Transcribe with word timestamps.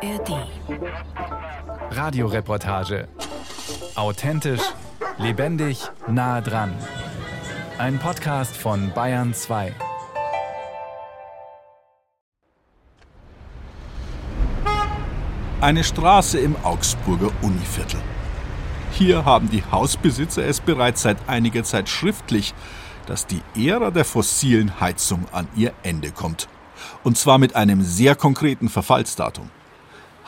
ARD. 0.00 0.46
Radioreportage. 1.90 3.08
Authentisch, 3.96 4.60
lebendig, 5.18 5.80
nah 6.06 6.40
dran. 6.40 6.72
Ein 7.78 7.98
Podcast 7.98 8.56
von 8.56 8.92
Bayern 8.94 9.34
2. 9.34 9.74
Eine 15.60 15.82
Straße 15.82 16.38
im 16.38 16.54
Augsburger 16.62 17.32
Univiertel. 17.42 18.00
Hier 18.92 19.24
haben 19.24 19.50
die 19.50 19.64
Hausbesitzer 19.64 20.46
es 20.46 20.60
bereits 20.60 21.02
seit 21.02 21.28
einiger 21.28 21.64
Zeit 21.64 21.88
schriftlich, 21.88 22.54
dass 23.06 23.26
die 23.26 23.42
Ära 23.56 23.90
der 23.90 24.04
fossilen 24.04 24.78
Heizung 24.78 25.26
an 25.32 25.48
ihr 25.56 25.72
Ende 25.82 26.12
kommt. 26.12 26.48
Und 27.02 27.18
zwar 27.18 27.38
mit 27.38 27.56
einem 27.56 27.82
sehr 27.82 28.14
konkreten 28.14 28.68
Verfallsdatum. 28.68 29.50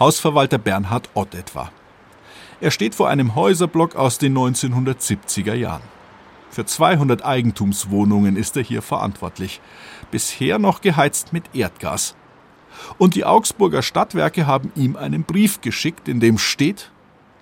Hausverwalter 0.00 0.56
Bernhard 0.56 1.10
Ott 1.12 1.34
etwa. 1.34 1.70
Er 2.62 2.70
steht 2.70 2.94
vor 2.94 3.10
einem 3.10 3.34
Häuserblock 3.34 3.96
aus 3.96 4.16
den 4.16 4.36
1970er 4.36 5.54
Jahren. 5.54 5.82
Für 6.50 6.64
200 6.64 7.24
Eigentumswohnungen 7.24 8.36
ist 8.36 8.56
er 8.56 8.62
hier 8.62 8.80
verantwortlich. 8.80 9.60
Bisher 10.10 10.58
noch 10.58 10.80
geheizt 10.80 11.32
mit 11.34 11.54
Erdgas. 11.54 12.16
Und 12.98 13.14
die 13.14 13.24
Augsburger 13.24 13.82
Stadtwerke 13.82 14.46
haben 14.46 14.72
ihm 14.74 14.96
einen 14.96 15.24
Brief 15.24 15.60
geschickt, 15.60 16.08
in 16.08 16.18
dem 16.18 16.38
steht, 16.38 16.90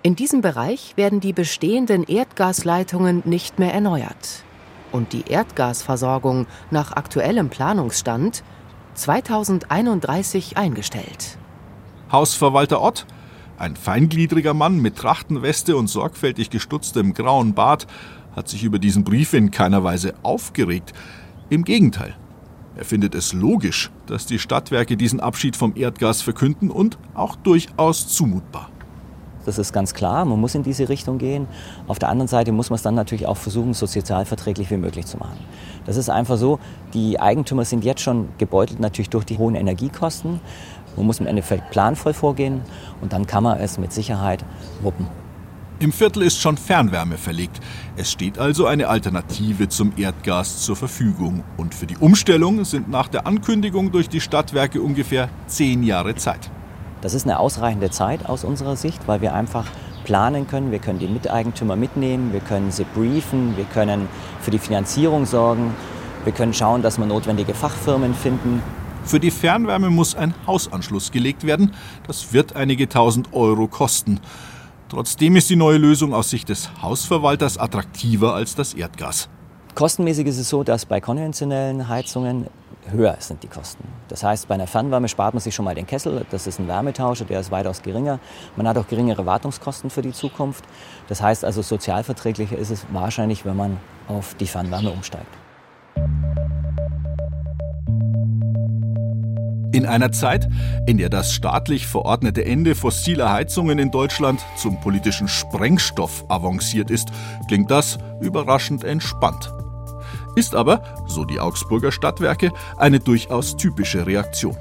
in 0.01 0.15
diesem 0.15 0.39
Bereich 0.39 0.95
werden 0.95 1.19
die 1.19 1.33
bestehenden 1.33 2.05
Erdgasleitungen 2.05 3.21
nicht 3.25 3.59
mehr 3.59 3.73
erneuert 3.73 4.45
und 4.93 5.11
die 5.11 5.25
Erdgasversorgung 5.27 6.47
nach 6.71 6.93
aktuellem 6.93 7.49
Planungsstand 7.49 8.43
2031 8.93 10.55
eingestellt. 10.55 11.37
Hausverwalter 12.11 12.81
Ott, 12.81 13.05
ein 13.57 13.75
feingliedriger 13.75 14.53
Mann 14.53 14.79
mit 14.79 14.95
Trachtenweste 14.95 15.75
und 15.75 15.87
sorgfältig 15.87 16.49
gestutztem 16.49 17.13
grauen 17.13 17.53
Bart, 17.53 17.87
hat 18.35 18.47
sich 18.47 18.63
über 18.63 18.79
diesen 18.79 19.03
Brief 19.03 19.33
in 19.33 19.51
keiner 19.51 19.83
Weise 19.83 20.13
aufgeregt. 20.23 20.93
Im 21.49 21.63
Gegenteil. 21.63 22.15
Er 22.75 22.85
findet 22.85 23.13
es 23.13 23.33
logisch, 23.33 23.91
dass 24.07 24.25
die 24.25 24.39
Stadtwerke 24.39 24.95
diesen 24.95 25.19
Abschied 25.19 25.55
vom 25.55 25.73
Erdgas 25.75 26.21
verkünden 26.21 26.71
und 26.71 26.97
auch 27.13 27.35
durchaus 27.35 28.07
zumutbar. 28.07 28.69
Das 29.49 29.57
ist 29.57 29.73
ganz 29.73 29.95
klar, 29.95 30.25
man 30.25 30.39
muss 30.39 30.53
in 30.53 30.61
diese 30.61 30.89
Richtung 30.89 31.17
gehen. 31.17 31.47
Auf 31.87 31.97
der 31.97 32.09
anderen 32.09 32.27
Seite 32.27 32.51
muss 32.51 32.69
man 32.69 32.75
es 32.75 32.83
dann 32.83 32.93
natürlich 32.93 33.25
auch 33.25 33.37
versuchen, 33.37 33.73
so 33.73 33.87
sozialverträglich 33.87 34.69
wie 34.69 34.77
möglich 34.77 35.07
zu 35.07 35.17
machen. 35.17 35.39
Das 35.87 35.97
ist 35.97 36.07
einfach 36.07 36.37
so, 36.37 36.59
die 36.93 37.19
Eigentümer 37.19 37.65
sind 37.65 37.83
jetzt 37.83 38.01
schon 38.01 38.29
gebeutelt 38.37 38.79
natürlich 38.79 39.09
durch 39.09 39.25
die 39.25 39.39
hohen 39.39 39.55
Energiekosten. 39.55 40.39
Man 40.95 41.05
muss 41.07 41.19
im 41.19 41.25
Endeffekt 41.25 41.71
planvoll 41.71 42.13
vorgehen 42.13 42.61
und 43.01 43.11
dann 43.11 43.25
kann 43.25 43.43
man 43.43 43.57
es 43.57 43.79
mit 43.79 43.91
Sicherheit 43.91 44.45
wuppen. 44.83 45.07
Im 45.79 45.91
Viertel 45.93 46.21
ist 46.21 46.39
schon 46.39 46.57
Fernwärme 46.57 47.17
verlegt. 47.17 47.59
Es 47.95 48.11
steht 48.11 48.37
also 48.37 48.67
eine 48.67 48.87
Alternative 48.87 49.67
zum 49.67 49.93
Erdgas 49.97 50.59
zur 50.59 50.75
Verfügung. 50.75 51.43
Und 51.57 51.73
für 51.73 51.87
die 51.87 51.97
Umstellung 51.97 52.65
sind 52.65 52.87
nach 52.87 53.07
der 53.07 53.25
Ankündigung 53.25 53.91
durch 53.91 54.09
die 54.09 54.21
Stadtwerke 54.21 54.79
ungefähr 54.79 55.29
zehn 55.47 55.81
Jahre 55.81 56.13
Zeit. 56.15 56.51
Das 57.01 57.13
ist 57.13 57.25
eine 57.25 57.39
ausreichende 57.39 57.89
Zeit 57.89 58.27
aus 58.27 58.43
unserer 58.43 58.75
Sicht, 58.75 59.07
weil 59.07 59.21
wir 59.21 59.33
einfach 59.33 59.65
planen 60.03 60.47
können. 60.47 60.71
Wir 60.71 60.79
können 60.79 60.99
die 60.99 61.07
Miteigentümer 61.07 61.75
mitnehmen, 61.75 62.33
wir 62.33 62.41
können 62.41 62.71
sie 62.71 62.83
briefen, 62.83 63.55
wir 63.55 63.65
können 63.65 64.09
für 64.41 64.51
die 64.51 64.59
Finanzierung 64.59 65.25
sorgen, 65.25 65.73
wir 66.25 66.33
können 66.33 66.53
schauen, 66.53 66.81
dass 66.81 66.97
wir 66.97 67.05
notwendige 67.05 67.53
Fachfirmen 67.53 68.13
finden. 68.13 68.61
Für 69.05 69.19
die 69.19 69.31
Fernwärme 69.31 69.89
muss 69.89 70.15
ein 70.15 70.33
Hausanschluss 70.45 71.11
gelegt 71.11 71.45
werden. 71.45 71.73
Das 72.05 72.33
wird 72.33 72.55
einige 72.55 72.89
tausend 72.89 73.33
Euro 73.33 73.67
kosten. 73.67 74.19
Trotzdem 74.89 75.35
ist 75.35 75.49
die 75.49 75.55
neue 75.55 75.77
Lösung 75.77 76.13
aus 76.13 76.29
Sicht 76.29 76.49
des 76.49 76.69
Hausverwalters 76.81 77.57
attraktiver 77.57 78.33
als 78.33 78.55
das 78.55 78.73
Erdgas. 78.73 79.29
Kostenmäßig 79.75 80.27
ist 80.27 80.39
es 80.39 80.49
so, 80.49 80.63
dass 80.63 80.85
bei 80.85 80.99
konventionellen 80.99 81.87
Heizungen 81.87 82.47
höher 82.91 83.15
sind 83.19 83.43
die 83.43 83.47
Kosten. 83.47 83.83
Das 84.07 84.23
heißt, 84.23 84.47
bei 84.47 84.55
einer 84.55 84.67
Fernwärme 84.67 85.07
spart 85.07 85.33
man 85.33 85.41
sich 85.41 85.55
schon 85.55 85.65
mal 85.65 85.75
den 85.75 85.87
Kessel, 85.87 86.25
das 86.31 86.47
ist 86.47 86.59
ein 86.59 86.67
Wärmetauscher, 86.67 87.25
der 87.25 87.39
ist 87.39 87.51
weitaus 87.51 87.81
geringer. 87.81 88.19
Man 88.55 88.67
hat 88.67 88.77
auch 88.77 88.87
geringere 88.87 89.25
Wartungskosten 89.25 89.89
für 89.89 90.01
die 90.01 90.13
Zukunft. 90.13 90.63
Das 91.07 91.21
heißt 91.21 91.45
also, 91.45 91.61
sozialverträglicher 91.61 92.57
ist 92.57 92.69
es 92.69 92.85
wahrscheinlich, 92.91 93.45
wenn 93.45 93.55
man 93.55 93.77
auf 94.07 94.35
die 94.35 94.47
Fernwärme 94.47 94.91
umsteigt. 94.91 95.27
In 99.71 99.85
einer 99.85 100.11
Zeit, 100.11 100.49
in 100.87 100.97
der 100.97 101.09
das 101.09 101.31
staatlich 101.31 101.85
verordnete 101.85 102.43
Ende 102.43 102.73
fossiler 102.73 103.31
Heizungen 103.31 103.77
in 103.77 103.91
Deutschland 103.91 104.43
zum 104.57 104.81
politischen 104.81 105.27
Sprengstoff 105.27 106.25
avanciert 106.27 106.89
ist, 106.89 107.09
klingt 107.47 107.69
das 107.69 107.99
überraschend 108.19 108.83
entspannt. 108.83 109.53
Ist 110.39 110.55
aber, 110.55 110.81
so 111.05 111.25
die 111.25 111.41
Augsburger 111.41 111.91
Stadtwerke, 111.91 112.53
eine 112.77 113.01
durchaus 113.01 113.57
typische 113.57 114.07
Reaktion. 114.07 114.55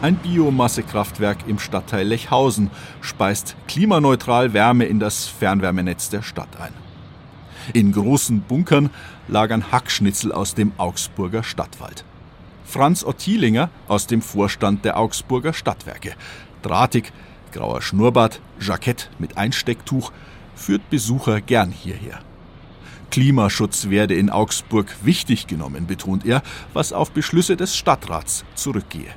Ein 0.00 0.14
Biomassekraftwerk 0.14 1.38
im 1.48 1.58
Stadtteil 1.58 2.06
Lechhausen 2.06 2.70
speist 3.00 3.56
klimaneutral 3.66 4.52
Wärme 4.52 4.84
in 4.84 5.00
das 5.00 5.26
Fernwärmenetz 5.26 6.10
der 6.10 6.22
Stadt 6.22 6.60
ein. 6.60 6.72
In 7.72 7.90
großen 7.90 8.42
Bunkern 8.42 8.90
lagern 9.26 9.72
Hackschnitzel 9.72 10.30
aus 10.30 10.54
dem 10.54 10.70
Augsburger 10.76 11.42
Stadtwald. 11.42 12.04
Franz 12.64 13.02
Ottilinger 13.02 13.68
aus 13.88 14.06
dem 14.06 14.22
Vorstand 14.22 14.84
der 14.84 14.96
Augsburger 14.96 15.52
Stadtwerke. 15.52 16.12
Drahtig, 16.62 17.12
grauer 17.50 17.82
Schnurrbart, 17.82 18.40
Jackett 18.60 19.10
mit 19.18 19.36
Einstecktuch, 19.36 20.12
führt 20.54 20.88
Besucher 20.90 21.40
gern 21.40 21.70
hierher. 21.70 22.20
Klimaschutz 23.10 23.90
werde 23.90 24.14
in 24.14 24.28
Augsburg 24.28 24.86
wichtig 25.02 25.46
genommen, 25.46 25.86
betont 25.86 26.26
er, 26.26 26.42
was 26.72 26.92
auf 26.92 27.12
Beschlüsse 27.12 27.56
des 27.56 27.76
Stadtrats 27.76 28.44
zurückgehe. 28.54 29.14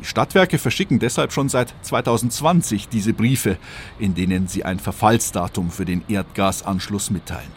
Die 0.00 0.04
Stadtwerke 0.04 0.58
verschicken 0.58 0.98
deshalb 0.98 1.32
schon 1.32 1.48
seit 1.48 1.74
2020 1.82 2.88
diese 2.88 3.12
Briefe, 3.12 3.58
in 3.98 4.14
denen 4.14 4.48
sie 4.48 4.64
ein 4.64 4.78
Verfallsdatum 4.78 5.70
für 5.70 5.84
den 5.84 6.02
Erdgasanschluss 6.08 7.10
mitteilen. 7.10 7.52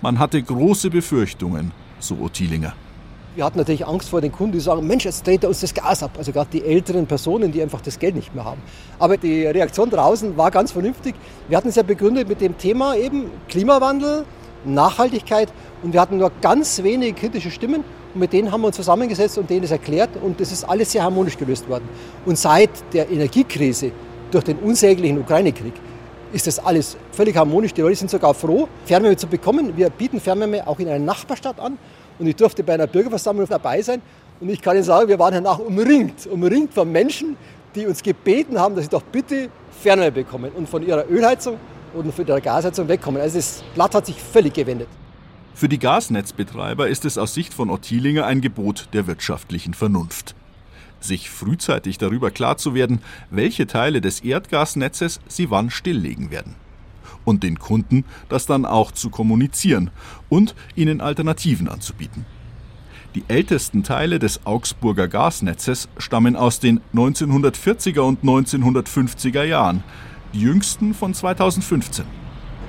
Man 0.00 0.18
hatte 0.18 0.42
große 0.42 0.90
Befürchtungen, 0.90 1.72
so 1.98 2.18
Ottilinger. 2.20 2.74
Wir 3.36 3.44
hatten 3.44 3.58
natürlich 3.58 3.86
Angst 3.86 4.08
vor 4.08 4.22
den 4.22 4.32
Kunden, 4.32 4.52
die 4.52 4.60
sagen, 4.60 4.86
Mensch, 4.86 5.04
jetzt 5.04 5.26
dreht 5.26 5.42
er 5.42 5.50
uns 5.50 5.60
das 5.60 5.74
Gas 5.74 6.02
ab. 6.02 6.12
Also 6.16 6.32
gerade 6.32 6.48
die 6.50 6.64
älteren 6.64 7.06
Personen, 7.06 7.52
die 7.52 7.60
einfach 7.60 7.82
das 7.82 7.98
Geld 7.98 8.14
nicht 8.14 8.34
mehr 8.34 8.46
haben. 8.46 8.62
Aber 8.98 9.18
die 9.18 9.44
Reaktion 9.44 9.90
draußen 9.90 10.38
war 10.38 10.50
ganz 10.50 10.72
vernünftig. 10.72 11.14
Wir 11.46 11.58
hatten 11.58 11.68
es 11.68 11.74
ja 11.74 11.82
begründet 11.82 12.30
mit 12.30 12.40
dem 12.40 12.56
Thema 12.56 12.96
eben 12.96 13.30
Klimawandel, 13.50 14.24
Nachhaltigkeit 14.64 15.52
und 15.82 15.92
wir 15.92 16.00
hatten 16.00 16.16
nur 16.16 16.32
ganz 16.40 16.82
wenige 16.82 17.12
kritische 17.12 17.50
Stimmen 17.50 17.84
und 18.14 18.20
mit 18.20 18.32
denen 18.32 18.50
haben 18.50 18.62
wir 18.62 18.68
uns 18.68 18.76
zusammengesetzt 18.76 19.36
und 19.36 19.50
denen 19.50 19.64
es 19.64 19.70
erklärt 19.70 20.10
und 20.22 20.40
das 20.40 20.50
ist 20.50 20.64
alles 20.64 20.92
sehr 20.92 21.02
harmonisch 21.02 21.36
gelöst 21.36 21.68
worden. 21.68 21.86
Und 22.24 22.38
seit 22.38 22.70
der 22.94 23.10
Energiekrise 23.10 23.92
durch 24.30 24.44
den 24.44 24.56
unsäglichen 24.60 25.18
Ukraine-Krieg 25.18 25.74
ist 26.32 26.46
das 26.46 26.58
alles 26.58 26.96
völlig 27.12 27.36
harmonisch. 27.36 27.74
Die 27.74 27.82
Leute 27.82 27.96
sind 27.96 28.10
sogar 28.10 28.32
froh, 28.32 28.66
Fernwärme 28.86 29.18
zu 29.18 29.26
bekommen. 29.26 29.76
Wir 29.76 29.90
bieten 29.90 30.20
Fernwärme 30.20 30.66
auch 30.66 30.78
in 30.78 30.88
einer 30.88 31.04
Nachbarstadt 31.04 31.60
an 31.60 31.76
und 32.18 32.26
ich 32.26 32.36
durfte 32.36 32.62
bei 32.62 32.74
einer 32.74 32.86
Bürgerversammlung 32.86 33.46
dabei 33.48 33.82
sein. 33.82 34.02
Und 34.40 34.48
ich 34.48 34.60
kann 34.60 34.76
Ihnen 34.76 34.84
sagen, 34.84 35.08
wir 35.08 35.18
waren 35.18 35.34
danach 35.34 35.58
umringt, 35.58 36.26
umringt 36.26 36.72
von 36.74 36.90
Menschen, 36.90 37.36
die 37.74 37.86
uns 37.86 38.02
gebeten 38.02 38.58
haben, 38.58 38.74
dass 38.74 38.84
sie 38.84 38.90
doch 38.90 39.02
bitte 39.02 39.48
Fernwärme 39.82 40.12
bekommen 40.12 40.50
und 40.52 40.68
von 40.68 40.86
ihrer 40.86 41.08
Ölheizung 41.10 41.58
und 41.94 42.12
von 42.14 42.26
der 42.26 42.40
Gasheizung 42.40 42.88
wegkommen. 42.88 43.20
Also 43.20 43.36
das 43.36 43.62
Blatt 43.74 43.94
hat 43.94 44.06
sich 44.06 44.20
völlig 44.20 44.54
gewendet. 44.54 44.88
Für 45.54 45.68
die 45.68 45.78
Gasnetzbetreiber 45.78 46.88
ist 46.88 47.04
es 47.04 47.16
aus 47.16 47.32
Sicht 47.32 47.54
von 47.54 47.70
Ottilinger 47.70 48.26
ein 48.26 48.40
Gebot 48.40 48.88
der 48.92 49.06
wirtschaftlichen 49.06 49.72
Vernunft. 49.72 50.34
Sich 51.00 51.30
frühzeitig 51.30 51.98
darüber 51.98 52.30
klar 52.30 52.56
zu 52.56 52.74
werden, 52.74 53.00
welche 53.30 53.66
Teile 53.66 54.00
des 54.00 54.20
Erdgasnetzes 54.20 55.20
sie 55.28 55.50
wann 55.50 55.70
stilllegen 55.70 56.30
werden 56.30 56.56
und 57.26 57.42
den 57.42 57.58
Kunden 57.58 58.06
das 58.30 58.46
dann 58.46 58.64
auch 58.64 58.92
zu 58.92 59.10
kommunizieren 59.10 59.90
und 60.30 60.54
ihnen 60.74 61.02
Alternativen 61.02 61.68
anzubieten. 61.68 62.24
Die 63.14 63.24
ältesten 63.28 63.82
Teile 63.82 64.18
des 64.18 64.46
Augsburger 64.46 65.08
Gasnetzes 65.08 65.88
stammen 65.98 66.36
aus 66.36 66.60
den 66.60 66.80
1940er 66.94 68.00
und 68.00 68.22
1950er 68.22 69.42
Jahren, 69.42 69.82
die 70.32 70.40
jüngsten 70.40 70.94
von 70.94 71.14
2015. 71.14 72.04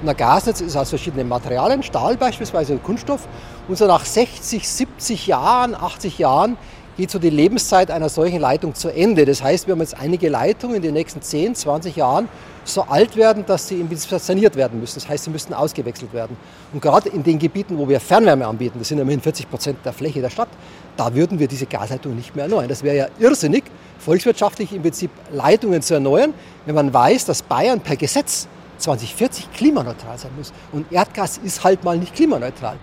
Ein 0.06 0.16
Gasnetz 0.16 0.62
ist 0.62 0.76
aus 0.76 0.90
verschiedenen 0.90 1.28
Materialien, 1.28 1.82
Stahl 1.82 2.18
beispielsweise 2.18 2.74
und 2.74 2.84
Kunststoff. 2.84 3.28
Und 3.68 3.78
so 3.78 3.88
nach 3.88 4.06
60, 4.06 4.68
70 4.68 5.28
Jahren, 5.28 5.74
80 5.74 6.20
Jahren 6.20 6.56
geht 6.98 7.12
so 7.12 7.20
die 7.20 7.30
Lebenszeit 7.30 7.92
einer 7.92 8.10
solchen 8.10 8.42
Leitung 8.42 8.74
zu 8.74 8.90
Ende. 8.90 9.26
Das 9.26 9.44
heißt, 9.44 9.68
wir 9.68 9.74
haben 9.74 9.82
jetzt 9.82 9.98
einige 9.98 10.30
Leitungen 10.30 10.78
in 10.78 10.82
den 10.82 10.94
nächsten 10.96 11.22
10, 11.22 11.54
20 11.54 11.96
Jahren 11.96 12.28
so 12.66 12.82
alt 12.82 13.16
werden, 13.16 13.46
dass 13.46 13.68
sie 13.68 13.86
saniert 14.18 14.56
werden 14.56 14.80
müssen. 14.80 14.96
Das 14.96 15.08
heißt, 15.08 15.26
sie 15.26 15.30
müssten 15.30 15.54
ausgewechselt 15.54 16.12
werden. 16.12 16.36
Und 16.74 16.82
gerade 16.82 17.10
in 17.10 17.24
den 17.24 17.40
Gebieten, 17.40 17.78
wo 17.78 17.88
wir 17.88 18.00
Fernwärme 18.00 18.46
anbieten, 18.46 18.80
das 18.80 18.90
sind 18.90 19.00
immerhin 19.00 19.22
40 19.22 19.50
Prozent 19.50 19.78
der 19.86 19.94
Fläche 19.94 20.22
der 20.22 20.32
Stadt, 20.32 20.50
da 20.98 21.14
würden 21.14 21.38
wir 21.40 21.48
diese 21.48 21.68
Gasleitungen 21.68 22.18
nicht 22.18 22.36
mehr 22.36 22.46
erneuern. 22.46 22.68
Das 22.68 22.84
wäre 22.84 22.98
ja 22.98 23.08
irrsinnig, 23.20 23.64
volkswirtschaftlich 24.00 24.74
im 24.74 24.82
Prinzip 24.82 25.12
Leitungen 25.32 25.82
zu 25.82 25.94
erneuern, 25.94 26.34
wenn 26.66 26.76
man 26.76 26.94
weiß, 26.94 27.26
dass 27.26 27.44
Bayern 27.44 27.80
per 27.80 27.96
Gesetz 27.96 28.48
2040 28.80 29.52
klimaneutral 29.54 30.18
sein 30.18 30.32
muss. 30.36 30.52
Und 30.72 30.92
Erdgas 30.92 31.38
ist 31.38 31.64
halt 31.64 31.84
mal 31.84 31.98
nicht 31.98 32.16
klimaneutral. 32.16 32.78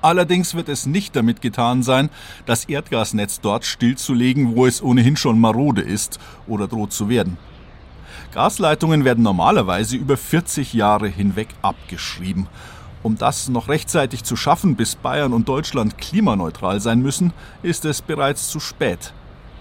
Allerdings 0.00 0.54
wird 0.54 0.68
es 0.68 0.86
nicht 0.86 1.16
damit 1.16 1.40
getan 1.40 1.82
sein, 1.82 2.10
das 2.46 2.66
Erdgasnetz 2.66 3.40
dort 3.40 3.64
stillzulegen, 3.64 4.54
wo 4.54 4.66
es 4.66 4.82
ohnehin 4.82 5.16
schon 5.16 5.40
marode 5.40 5.82
ist 5.82 6.18
oder 6.46 6.68
droht 6.68 6.92
zu 6.92 7.08
werden. 7.08 7.36
Gasleitungen 8.32 9.04
werden 9.04 9.24
normalerweise 9.24 9.96
über 9.96 10.16
40 10.16 10.74
Jahre 10.74 11.08
hinweg 11.08 11.48
abgeschrieben. 11.62 12.46
Um 13.02 13.16
das 13.16 13.48
noch 13.48 13.68
rechtzeitig 13.68 14.24
zu 14.24 14.36
schaffen, 14.36 14.76
bis 14.76 14.96
Bayern 14.96 15.32
und 15.32 15.48
Deutschland 15.48 15.98
klimaneutral 15.98 16.80
sein 16.80 17.00
müssen, 17.00 17.32
ist 17.62 17.84
es 17.84 18.02
bereits 18.02 18.48
zu 18.48 18.60
spät, 18.60 19.12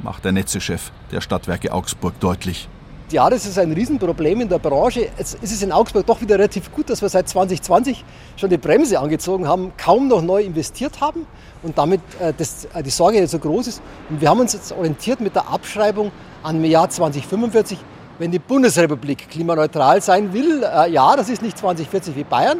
macht 0.04 0.26
der 0.26 0.32
Netzechef 0.32 0.92
der 1.12 1.22
Stadtwerke 1.22 1.72
Augsburg 1.72 2.20
deutlich. 2.20 2.68
Ja, 3.10 3.30
das 3.30 3.46
ist 3.46 3.58
ein 3.58 3.72
Riesenproblem 3.72 4.42
in 4.42 4.50
der 4.50 4.60
Branche. 4.60 5.08
Jetzt 5.18 5.36
ist 5.42 5.54
es 5.54 5.64
in 5.64 5.72
Augsburg 5.72 6.06
doch 6.06 6.20
wieder 6.20 6.36
relativ 6.36 6.74
gut, 6.74 6.90
dass 6.90 7.02
wir 7.02 7.08
seit 7.08 7.30
2020 7.30 8.04
schon 8.36 8.50
die 8.50 8.58
Bremse 8.58 9.00
angezogen 9.00 9.48
haben, 9.48 9.72
kaum 9.78 10.10
noch 10.10 10.22
neu 10.22 10.42
investiert 10.42 11.00
haben 11.00 11.26
und 11.64 11.78
damit 11.78 12.02
äh, 12.20 12.34
das, 12.38 12.66
äh, 12.74 12.84
die 12.84 12.90
Sorge 12.90 13.22
nicht 13.22 13.32
so 13.32 13.40
groß 13.40 13.68
ist. 13.68 13.82
Und 14.10 14.20
wir 14.20 14.30
haben 14.30 14.42
uns 14.42 14.52
jetzt 14.52 14.74
orientiert 14.74 15.22
mit 15.22 15.36
der 15.36 15.48
Abschreibung 15.48 16.12
an 16.44 16.58
im 16.58 16.66
Jahr 16.66 16.90
2045, 16.90 17.80
wenn 18.20 18.32
die 18.32 18.40
Bundesrepublik 18.40 19.30
klimaneutral 19.30 20.02
sein 20.02 20.34
will. 20.34 20.62
Äh, 20.64 20.92
ja, 20.92 21.16
das 21.16 21.30
ist 21.30 21.42
nicht 21.42 21.58
2040 21.58 22.14
wie 22.14 22.26
Bayern. 22.26 22.60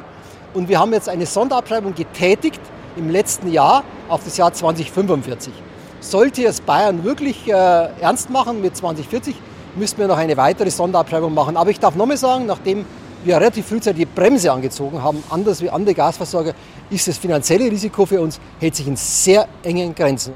Und 0.54 0.70
wir 0.70 0.80
haben 0.80 0.94
jetzt 0.94 1.10
eine 1.10 1.26
Sonderabschreibung 1.26 1.94
getätigt 1.94 2.62
im 2.96 3.10
letzten 3.10 3.52
Jahr 3.52 3.84
auf 4.08 4.24
das 4.24 4.38
Jahr 4.38 4.54
2045. 4.54 5.52
Sollte 6.00 6.46
es 6.46 6.62
Bayern 6.62 7.04
wirklich 7.04 7.50
äh, 7.50 7.52
ernst 8.00 8.30
machen 8.30 8.62
mit 8.62 8.78
2040, 8.78 9.36
müssten 9.78 10.00
wir 10.00 10.08
noch 10.08 10.18
eine 10.18 10.36
weitere 10.38 10.70
Sonderabschreibung 10.70 11.34
machen. 11.34 11.58
Aber 11.58 11.70
ich 11.70 11.80
darf 11.80 11.96
noch 11.96 12.06
mal 12.06 12.18
sagen, 12.18 12.46
nachdem 12.46 12.86
wir 13.24 13.38
relativ 13.38 13.68
frühzeitig 13.68 14.06
die 14.06 14.06
Bremse 14.06 14.52
angezogen 14.52 15.02
haben, 15.02 15.24
anders 15.30 15.62
wie 15.62 15.70
andere 15.70 15.94
Gasversorger, 15.94 16.54
ist 16.90 17.08
das 17.08 17.18
finanzielle 17.18 17.70
Risiko 17.72 18.06
für 18.06 18.22
uns, 18.22 18.40
hält 18.60 18.76
sich 18.76 18.88
in 18.88 18.96
sehr 18.96 19.48
engen 19.64 19.94
Grenzen. 19.94 20.34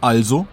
Also, 0.00 0.46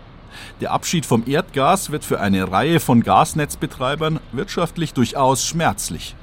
der 0.62 0.72
Abschied 0.72 1.06
vom 1.06 1.24
Erdgas 1.28 1.92
wird 1.92 2.06
für 2.06 2.20
eine 2.20 2.52
Reihe 2.52 2.80
von 2.80 3.04
Gasnetzbetreibern 3.04 4.20
wirtschaftlich 4.32 4.94
durchaus 4.94 5.46
schmerzlich. 5.46 6.16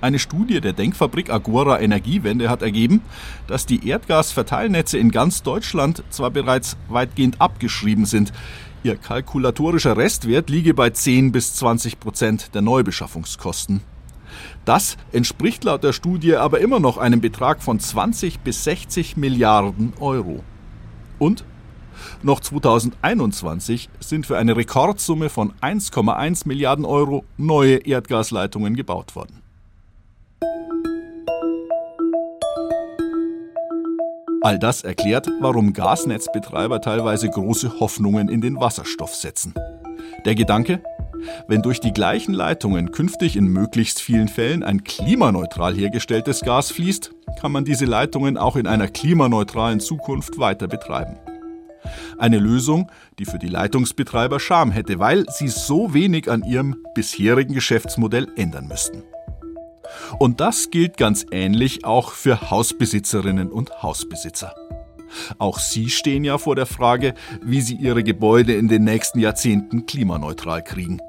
Eine 0.00 0.18
Studie 0.18 0.60
der 0.60 0.72
Denkfabrik 0.72 1.30
Agora 1.30 1.80
Energiewende 1.80 2.50
hat 2.50 2.60
ergeben, 2.60 3.02
dass 3.46 3.66
die 3.66 3.88
Erdgasverteilnetze 3.88 4.98
in 4.98 5.12
ganz 5.12 5.44
Deutschland 5.44 6.02
zwar 6.10 6.30
bereits 6.30 6.76
weitgehend 6.88 7.40
abgeschrieben 7.40 8.04
sind, 8.04 8.32
Ihr 8.84 8.96
kalkulatorischer 8.96 9.96
Restwert 9.96 10.50
liege 10.50 10.74
bei 10.74 10.90
10 10.90 11.30
bis 11.30 11.54
20 11.54 12.00
Prozent 12.00 12.52
der 12.52 12.62
Neubeschaffungskosten. 12.62 13.80
Das 14.64 14.96
entspricht 15.12 15.62
laut 15.62 15.84
der 15.84 15.92
Studie 15.92 16.34
aber 16.34 16.58
immer 16.58 16.80
noch 16.80 16.98
einem 16.98 17.20
Betrag 17.20 17.62
von 17.62 17.78
20 17.78 18.40
bis 18.40 18.64
60 18.64 19.16
Milliarden 19.16 19.92
Euro. 20.00 20.42
Und 21.20 21.44
noch 22.24 22.40
2021 22.40 23.88
sind 24.00 24.26
für 24.26 24.36
eine 24.36 24.56
Rekordsumme 24.56 25.28
von 25.28 25.52
1,1 25.60 26.48
Milliarden 26.48 26.84
Euro 26.84 27.24
neue 27.36 27.76
Erdgasleitungen 27.76 28.74
gebaut 28.74 29.14
worden. 29.14 29.41
All 34.44 34.58
das 34.58 34.82
erklärt, 34.82 35.28
warum 35.40 35.72
Gasnetzbetreiber 35.72 36.80
teilweise 36.80 37.30
große 37.30 37.78
Hoffnungen 37.78 38.28
in 38.28 38.40
den 38.40 38.58
Wasserstoff 38.58 39.14
setzen. 39.14 39.54
Der 40.24 40.34
Gedanke, 40.34 40.82
wenn 41.46 41.62
durch 41.62 41.78
die 41.78 41.92
gleichen 41.92 42.34
Leitungen 42.34 42.90
künftig 42.90 43.36
in 43.36 43.46
möglichst 43.46 44.00
vielen 44.00 44.26
Fällen 44.26 44.64
ein 44.64 44.82
klimaneutral 44.82 45.76
hergestelltes 45.76 46.40
Gas 46.40 46.72
fließt, 46.72 47.12
kann 47.40 47.52
man 47.52 47.64
diese 47.64 47.84
Leitungen 47.84 48.36
auch 48.36 48.56
in 48.56 48.66
einer 48.66 48.88
klimaneutralen 48.88 49.78
Zukunft 49.78 50.38
weiter 50.38 50.66
betreiben. 50.66 51.18
Eine 52.18 52.38
Lösung, 52.38 52.90
die 53.20 53.24
für 53.24 53.38
die 53.38 53.48
Leitungsbetreiber 53.48 54.40
Scham 54.40 54.72
hätte, 54.72 54.98
weil 54.98 55.24
sie 55.28 55.48
so 55.48 55.94
wenig 55.94 56.28
an 56.28 56.42
ihrem 56.42 56.78
bisherigen 56.94 57.54
Geschäftsmodell 57.54 58.26
ändern 58.36 58.66
müssten. 58.66 59.04
Und 60.18 60.40
das 60.40 60.70
gilt 60.70 60.96
ganz 60.96 61.26
ähnlich 61.30 61.84
auch 61.84 62.12
für 62.12 62.50
Hausbesitzerinnen 62.50 63.50
und 63.50 63.82
Hausbesitzer. 63.82 64.54
Auch 65.38 65.58
sie 65.58 65.90
stehen 65.90 66.24
ja 66.24 66.38
vor 66.38 66.56
der 66.56 66.66
Frage, 66.66 67.14
wie 67.42 67.60
sie 67.60 67.74
ihre 67.74 68.02
Gebäude 68.02 68.54
in 68.54 68.68
den 68.68 68.84
nächsten 68.84 69.20
Jahrzehnten 69.20 69.86
klimaneutral 69.86 70.62
kriegen. 70.62 71.00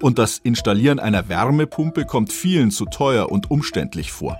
Und 0.00 0.18
das 0.18 0.38
Installieren 0.38 0.98
einer 0.98 1.28
Wärmepumpe 1.28 2.04
kommt 2.04 2.32
vielen 2.32 2.70
zu 2.70 2.86
teuer 2.86 3.30
und 3.30 3.50
umständlich 3.50 4.12
vor. 4.12 4.38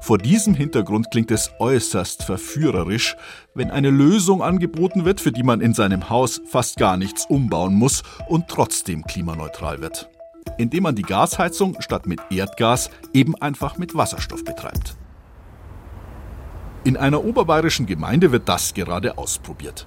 Vor 0.00 0.18
diesem 0.18 0.54
Hintergrund 0.54 1.10
klingt 1.10 1.30
es 1.30 1.50
äußerst 1.58 2.22
verführerisch, 2.22 3.16
wenn 3.54 3.70
eine 3.70 3.90
Lösung 3.90 4.42
angeboten 4.42 5.04
wird, 5.04 5.20
für 5.20 5.32
die 5.32 5.42
man 5.42 5.60
in 5.60 5.74
seinem 5.74 6.08
Haus 6.08 6.40
fast 6.46 6.76
gar 6.76 6.96
nichts 6.96 7.26
umbauen 7.26 7.74
muss 7.74 8.02
und 8.28 8.48
trotzdem 8.48 9.04
klimaneutral 9.04 9.80
wird 9.80 10.08
indem 10.58 10.84
man 10.84 10.94
die 10.94 11.02
Gasheizung 11.02 11.76
statt 11.80 12.06
mit 12.06 12.20
Erdgas 12.30 12.90
eben 13.12 13.34
einfach 13.36 13.78
mit 13.78 13.94
Wasserstoff 13.94 14.44
betreibt. 14.44 14.96
In 16.84 16.96
einer 16.96 17.24
oberbayerischen 17.24 17.86
Gemeinde 17.86 18.30
wird 18.30 18.48
das 18.48 18.74
gerade 18.74 19.16
ausprobiert. 19.16 19.86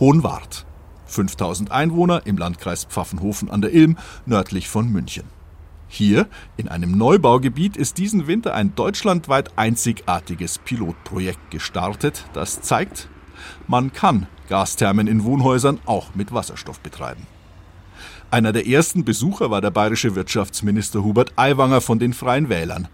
Hohenwart, 0.00 0.64
5000 1.06 1.70
Einwohner 1.70 2.22
im 2.24 2.38
Landkreis 2.38 2.84
Pfaffenhofen 2.84 3.50
an 3.50 3.60
der 3.60 3.72
Ilm, 3.72 3.98
nördlich 4.24 4.68
von 4.68 4.90
München. 4.90 5.24
Hier, 5.88 6.26
in 6.56 6.68
einem 6.68 6.92
Neubaugebiet, 6.92 7.76
ist 7.76 7.98
diesen 7.98 8.26
Winter 8.26 8.54
ein 8.54 8.74
deutschlandweit 8.74 9.56
einzigartiges 9.56 10.58
Pilotprojekt 10.58 11.50
gestartet, 11.50 12.24
das 12.34 12.60
zeigt, 12.60 13.08
man 13.66 13.92
kann 13.92 14.26
Gasthermen 14.48 15.06
in 15.06 15.24
Wohnhäusern 15.24 15.78
auch 15.86 16.14
mit 16.14 16.32
Wasserstoff 16.32 16.80
betreiben. 16.80 17.26
Einer 18.30 18.52
der 18.52 18.66
ersten 18.66 19.06
Besucher 19.06 19.50
war 19.50 19.62
der 19.62 19.70
bayerische 19.70 20.14
Wirtschaftsminister 20.14 21.02
Hubert 21.02 21.32
Aiwanger 21.36 21.80
von 21.80 21.98
den 21.98 22.12
Freien 22.12 22.50
Wählern. 22.50 22.86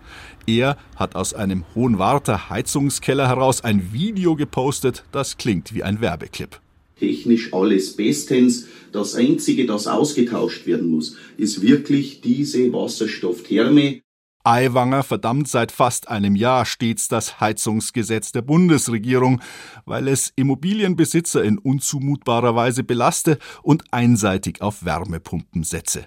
Er 0.46 0.76
hat 0.94 1.16
aus 1.16 1.34
einem 1.34 1.64
Hohenwarter 1.75 2.50
Heizungskeller 2.50 3.26
heraus 3.26 3.64
ein 3.64 3.92
Video 3.92 4.36
gepostet, 4.36 5.02
das 5.10 5.36
klingt 5.36 5.75
wie 5.75 5.82
ein 5.82 6.00
Werbeclip. 6.00 6.61
Technisch 7.00 7.52
alles 7.52 7.97
bestens. 7.97 8.68
Das 8.92 9.16
Einzige, 9.16 9.66
das 9.66 9.88
ausgetauscht 9.88 10.66
werden 10.66 10.88
muss, 10.88 11.16
ist 11.37 11.62
wirklich 11.62 12.20
diese 12.20 12.73
Wasserstofftherme. 12.73 14.03
Aiwanger 14.44 15.02
verdammt 15.02 15.48
seit 15.48 15.72
fast 15.72 16.08
einem 16.08 16.36
Jahr 16.36 16.66
stets 16.66 17.08
das 17.08 17.40
Heizungsgesetz 17.40 18.30
der 18.30 18.42
Bundesregierung, 18.42 19.40
weil 19.86 20.06
es 20.06 20.32
Immobilienbesitzer 20.36 21.42
in 21.42 21.58
unzumutbarer 21.58 22.54
Weise 22.54 22.84
belaste 22.84 23.38
und 23.62 23.84
einseitig 23.90 24.60
auf 24.60 24.84
Wärmepumpen 24.84 25.64
setze. 25.64 26.06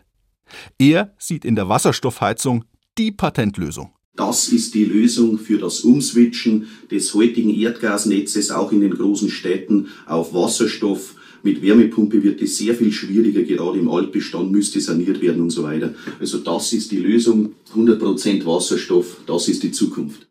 Er 0.78 1.16
sieht 1.18 1.46
in 1.46 1.56
der 1.56 1.68
Wasserstoffheizung 1.68 2.64
die 2.98 3.12
Patentlösung. 3.12 3.92
Das 4.16 4.50
ist 4.50 4.74
die 4.74 4.86
Lösung 4.86 5.38
für 5.38 5.60
das 5.60 5.82
Umswitchen 5.82 6.68
des 6.90 7.14
heutigen 7.14 7.54
Erdgasnetzes 7.54 8.52
auch 8.52 8.72
in 8.72 8.82
den 8.82 8.94
großen 8.94 9.30
Städten 9.30 9.90
auf 10.08 10.34
Wasserstoff 10.34 11.16
mit 11.48 11.62
Wärmepumpe 11.62 12.24
wird 12.24 12.42
es 12.42 12.58
sehr 12.58 12.76
viel 12.76 12.92
schwieriger, 12.92 13.44
gerade 13.44 13.80
im 13.80 13.90
Altbestand 13.90 14.52
müsste 14.52 14.82
saniert 14.82 15.22
werden 15.22 15.42
und 15.42 15.50
so 15.50 15.64
weiter. 15.64 15.94
Also 16.20 16.40
das 16.40 16.74
ist 16.74 16.92
die 16.92 16.98
Lösung. 16.98 17.54
100% 17.74 18.46
Wasserstoff, 18.46 19.22
das 19.26 19.48
ist 19.48 19.64
die 19.64 19.72
Zukunft. 19.72 20.28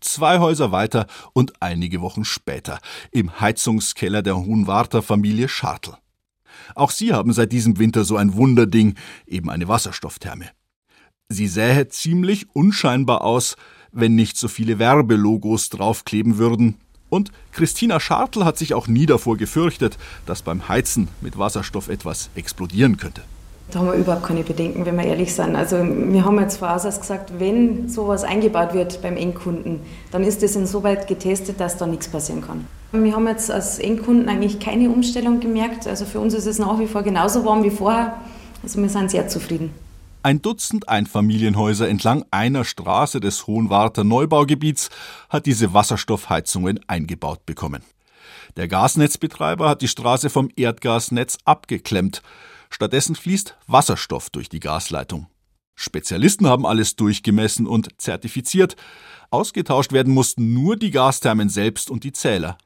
Zwei 0.00 0.38
Häuser 0.38 0.70
weiter 0.70 1.08
und 1.32 1.54
einige 1.60 2.00
Wochen 2.00 2.24
später 2.24 2.78
im 3.10 3.40
Heizungskeller 3.40 4.22
der 4.22 4.36
Hohenwarter 4.36 5.02
Familie 5.02 5.48
Schartl. 5.48 5.94
Auch 6.76 6.92
sie 6.92 7.12
haben 7.12 7.32
seit 7.32 7.50
diesem 7.50 7.80
Winter 7.80 8.04
so 8.04 8.16
ein 8.16 8.34
Wunderding, 8.34 8.94
eben 9.26 9.50
eine 9.50 9.66
Wasserstofftherme. 9.66 10.50
Sie 11.28 11.48
sähe 11.48 11.88
ziemlich 11.88 12.46
unscheinbar 12.54 13.22
aus, 13.22 13.56
wenn 13.90 14.14
nicht 14.14 14.36
so 14.36 14.46
viele 14.46 14.78
Werbelogos 14.78 15.70
draufkleben 15.70 16.38
würden, 16.38 16.76
und 17.08 17.32
Christina 17.52 18.00
Schartl 18.00 18.44
hat 18.44 18.58
sich 18.58 18.74
auch 18.74 18.88
nie 18.88 19.06
davor 19.06 19.36
gefürchtet, 19.36 19.98
dass 20.26 20.42
beim 20.42 20.68
Heizen 20.68 21.08
mit 21.20 21.38
Wasserstoff 21.38 21.88
etwas 21.88 22.30
explodieren 22.34 22.96
könnte. 22.96 23.22
Da 23.70 23.80
haben 23.80 23.86
wir 23.88 23.94
überhaupt 23.94 24.24
keine 24.24 24.44
Bedenken, 24.44 24.86
wenn 24.86 24.96
wir 24.96 25.04
ehrlich 25.04 25.34
sind. 25.34 25.56
Also 25.56 25.76
wir 25.78 26.24
haben 26.24 26.38
jetzt 26.40 26.58
voraus 26.58 26.84
gesagt, 26.84 27.32
wenn 27.38 27.88
sowas 27.88 28.22
eingebaut 28.22 28.74
wird 28.74 29.02
beim 29.02 29.16
Endkunden, 29.16 29.80
dann 30.12 30.22
ist 30.22 30.42
das 30.42 30.54
insoweit 30.54 31.08
getestet, 31.08 31.58
dass 31.58 31.76
da 31.76 31.86
nichts 31.86 32.06
passieren 32.06 32.42
kann. 32.42 32.66
Wir 32.92 33.14
haben 33.14 33.26
jetzt 33.26 33.50
als 33.50 33.80
Endkunden 33.80 34.28
eigentlich 34.28 34.60
keine 34.60 34.88
Umstellung 34.88 35.40
gemerkt. 35.40 35.88
Also 35.88 36.04
für 36.04 36.20
uns 36.20 36.32
ist 36.32 36.46
es 36.46 36.60
nach 36.60 36.78
wie 36.78 36.86
vor 36.86 37.02
genauso 37.02 37.44
warm 37.44 37.64
wie 37.64 37.70
vorher. 37.70 38.14
Also 38.62 38.80
wir 38.80 38.88
sind 38.88 39.10
sehr 39.10 39.26
zufrieden. 39.26 39.70
Ein 40.26 40.42
Dutzend 40.42 40.88
Einfamilienhäuser 40.88 41.88
entlang 41.88 42.24
einer 42.32 42.64
Straße 42.64 43.20
des 43.20 43.46
Hohenwarter 43.46 44.02
Neubaugebiets 44.02 44.90
hat 45.28 45.46
diese 45.46 45.72
Wasserstoffheizungen 45.72 46.80
eingebaut 46.88 47.46
bekommen. 47.46 47.84
Der 48.56 48.66
Gasnetzbetreiber 48.66 49.68
hat 49.68 49.82
die 49.82 49.86
Straße 49.86 50.28
vom 50.28 50.50
Erdgasnetz 50.56 51.38
abgeklemmt. 51.44 52.22
Stattdessen 52.70 53.14
fließt 53.14 53.56
Wasserstoff 53.68 54.28
durch 54.30 54.48
die 54.48 54.58
Gasleitung. 54.58 55.28
Spezialisten 55.76 56.48
haben 56.48 56.66
alles 56.66 56.96
durchgemessen 56.96 57.68
und 57.68 57.90
zertifiziert. 58.02 58.74
Ausgetauscht 59.30 59.92
werden 59.92 60.12
mussten 60.12 60.52
nur 60.52 60.74
die 60.74 60.90
Gasthermen 60.90 61.50
selbst 61.50 61.88
und 61.88 62.02
die 62.02 62.12
Zähler. 62.12 62.58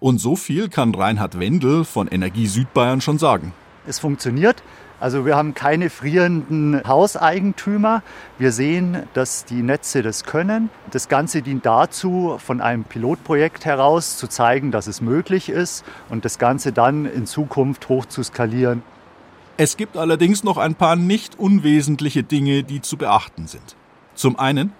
Und 0.00 0.18
so 0.18 0.34
viel 0.34 0.68
kann 0.68 0.92
Reinhard 0.92 1.38
Wendel 1.38 1.84
von 1.84 2.08
Energie 2.08 2.48
Südbayern 2.48 3.00
schon 3.00 3.18
sagen. 3.18 3.52
Es 3.86 4.00
funktioniert. 4.00 4.64
Also 5.00 5.24
wir 5.24 5.36
haben 5.36 5.54
keine 5.54 5.90
frierenden 5.90 6.82
Hauseigentümer. 6.84 8.02
Wir 8.36 8.50
sehen, 8.50 9.04
dass 9.14 9.44
die 9.44 9.62
Netze 9.62 10.02
das 10.02 10.24
können. 10.24 10.70
Das 10.90 11.08
Ganze 11.08 11.40
dient 11.40 11.64
dazu, 11.64 12.36
von 12.44 12.60
einem 12.60 12.82
Pilotprojekt 12.82 13.64
heraus 13.64 14.16
zu 14.16 14.26
zeigen, 14.26 14.72
dass 14.72 14.88
es 14.88 15.00
möglich 15.00 15.50
ist 15.50 15.84
und 16.08 16.24
das 16.24 16.40
Ganze 16.40 16.72
dann 16.72 17.06
in 17.06 17.26
Zukunft 17.26 17.88
hoch 17.88 18.06
zu 18.06 18.24
skalieren. 18.24 18.82
Es 19.56 19.76
gibt 19.76 19.96
allerdings 19.96 20.42
noch 20.42 20.56
ein 20.56 20.74
paar 20.74 20.96
nicht 20.96 21.38
unwesentliche 21.38 22.24
Dinge, 22.24 22.64
die 22.64 22.80
zu 22.80 22.96
beachten 22.96 23.46
sind. 23.46 23.76
Zum 24.14 24.36
einen, 24.36 24.72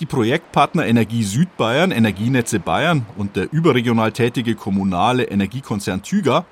die 0.00 0.06
Projektpartner 0.06 0.84
Energie 0.84 1.22
Südbayern, 1.22 1.90
Energienetze 1.90 2.58
Bayern 2.58 3.06
und 3.16 3.36
der 3.36 3.50
überregional 3.50 4.12
tätige 4.12 4.56
kommunale 4.56 5.24
Energiekonzern 5.24 6.02
Tüger 6.02 6.44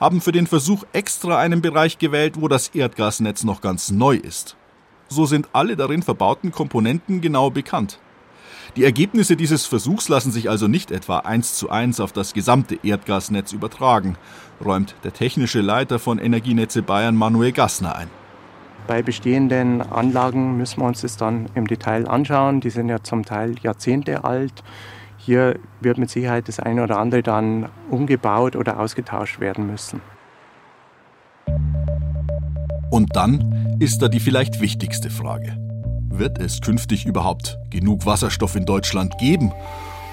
haben 0.00 0.20
für 0.20 0.32
den 0.32 0.46
Versuch 0.46 0.84
extra 0.92 1.38
einen 1.38 1.60
Bereich 1.60 1.98
gewählt, 1.98 2.34
wo 2.40 2.48
das 2.48 2.68
Erdgasnetz 2.68 3.44
noch 3.44 3.60
ganz 3.60 3.90
neu 3.90 4.16
ist. 4.16 4.56
So 5.08 5.26
sind 5.26 5.48
alle 5.52 5.76
darin 5.76 6.02
verbauten 6.02 6.52
Komponenten 6.52 7.20
genau 7.20 7.50
bekannt. 7.50 7.98
Die 8.76 8.84
Ergebnisse 8.84 9.36
dieses 9.36 9.66
Versuchs 9.66 10.08
lassen 10.08 10.30
sich 10.30 10.50
also 10.50 10.68
nicht 10.68 10.90
etwa 10.90 11.20
eins 11.20 11.54
zu 11.54 11.70
eins 11.70 12.00
auf 12.00 12.12
das 12.12 12.34
gesamte 12.34 12.78
Erdgasnetz 12.82 13.52
übertragen, 13.52 14.16
räumt 14.64 14.94
der 15.04 15.12
technische 15.12 15.62
Leiter 15.62 15.98
von 15.98 16.18
Energienetze 16.18 16.82
Bayern 16.82 17.16
Manuel 17.16 17.52
Gassner 17.52 17.96
ein. 17.96 18.10
Bei 18.86 19.02
bestehenden 19.02 19.82
Anlagen 19.82 20.56
müssen 20.56 20.80
wir 20.80 20.86
uns 20.86 21.02
das 21.02 21.16
dann 21.16 21.48
im 21.54 21.66
Detail 21.66 22.08
anschauen. 22.08 22.60
Die 22.60 22.70
sind 22.70 22.88
ja 22.88 23.02
zum 23.02 23.24
Teil 23.24 23.54
Jahrzehnte 23.62 24.24
alt. 24.24 24.62
Hier 25.28 25.60
wird 25.82 25.98
mit 25.98 26.08
Sicherheit 26.08 26.48
das 26.48 26.58
eine 26.58 26.82
oder 26.82 26.98
andere 26.98 27.22
dann 27.22 27.68
umgebaut 27.90 28.56
oder 28.56 28.80
ausgetauscht 28.80 29.40
werden 29.40 29.66
müssen. 29.66 30.00
Und 32.90 33.14
dann 33.14 33.76
ist 33.78 34.00
da 34.00 34.08
die 34.08 34.20
vielleicht 34.20 34.62
wichtigste 34.62 35.10
Frage. 35.10 35.54
Wird 36.08 36.38
es 36.38 36.62
künftig 36.62 37.04
überhaupt 37.04 37.58
genug 37.68 38.06
Wasserstoff 38.06 38.56
in 38.56 38.64
Deutschland 38.64 39.18
geben, 39.18 39.52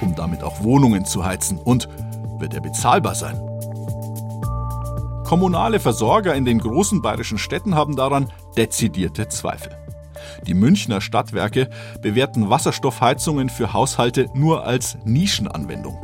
um 0.01 0.15
damit 0.15 0.43
auch 0.43 0.61
Wohnungen 0.65 1.05
zu 1.05 1.23
heizen? 1.23 1.59
Und 1.59 1.87
wird 2.39 2.53
er 2.53 2.59
bezahlbar 2.59 3.15
sein? 3.15 3.37
Kommunale 5.23 5.79
Versorger 5.79 6.35
in 6.35 6.43
den 6.43 6.59
großen 6.59 7.01
bayerischen 7.01 7.37
Städten 7.37 7.73
haben 7.73 7.95
daran 7.95 8.27
dezidierte 8.57 9.29
Zweifel. 9.29 9.84
Die 10.45 10.53
Münchner 10.53 11.01
Stadtwerke 11.01 11.69
bewerten 12.01 12.49
Wasserstoffheizungen 12.49 13.49
für 13.49 13.73
Haushalte 13.73 14.27
nur 14.33 14.65
als 14.65 14.97
Nischenanwendung. 15.05 15.97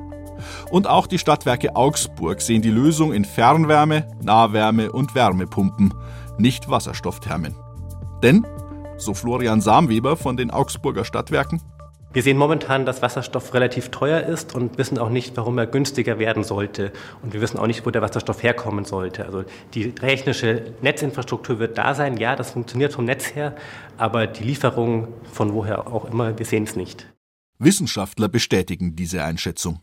Und 0.71 0.87
auch 0.87 1.07
die 1.07 1.19
Stadtwerke 1.19 1.75
Augsburg 1.75 2.41
sehen 2.41 2.61
die 2.61 2.71
Lösung 2.71 3.13
in 3.13 3.25
Fernwärme, 3.25 4.07
Nahwärme 4.21 4.91
und 4.91 5.15
Wärmepumpen, 5.15 5.93
nicht 6.37 6.69
Wasserstoffthermen. 6.69 7.55
Denn, 8.23 8.45
so 8.97 9.13
Florian 9.13 9.61
Samweber 9.61 10.15
von 10.15 10.37
den 10.37 10.51
Augsburger 10.51 11.05
Stadtwerken, 11.05 11.61
wir 12.13 12.23
sehen 12.23 12.37
momentan, 12.37 12.85
dass 12.85 13.01
Wasserstoff 13.01 13.53
relativ 13.53 13.89
teuer 13.89 14.21
ist 14.21 14.53
und 14.53 14.77
wissen 14.77 14.97
auch 14.97 15.09
nicht, 15.09 15.37
warum 15.37 15.57
er 15.57 15.65
günstiger 15.65 16.19
werden 16.19 16.43
sollte. 16.43 16.91
Und 17.21 17.33
wir 17.33 17.39
wissen 17.39 17.57
auch 17.57 17.67
nicht, 17.67 17.85
wo 17.85 17.89
der 17.89 18.01
Wasserstoff 18.01 18.43
herkommen 18.43 18.83
sollte. 18.83 19.25
Also 19.25 19.45
die 19.73 19.93
technische 19.93 20.73
Netzinfrastruktur 20.81 21.59
wird 21.59 21.77
da 21.77 21.95
sein. 21.95 22.17
Ja, 22.17 22.35
das 22.35 22.51
funktioniert 22.51 22.91
vom 22.93 23.05
Netz 23.05 23.33
her. 23.33 23.55
Aber 23.97 24.27
die 24.27 24.43
Lieferung 24.43 25.07
von 25.31 25.53
woher 25.53 25.87
auch 25.87 26.05
immer, 26.11 26.37
wir 26.37 26.45
sehen 26.45 26.65
es 26.65 26.75
nicht. 26.75 27.07
Wissenschaftler 27.59 28.27
bestätigen 28.27 28.95
diese 28.95 29.23
Einschätzung. 29.23 29.79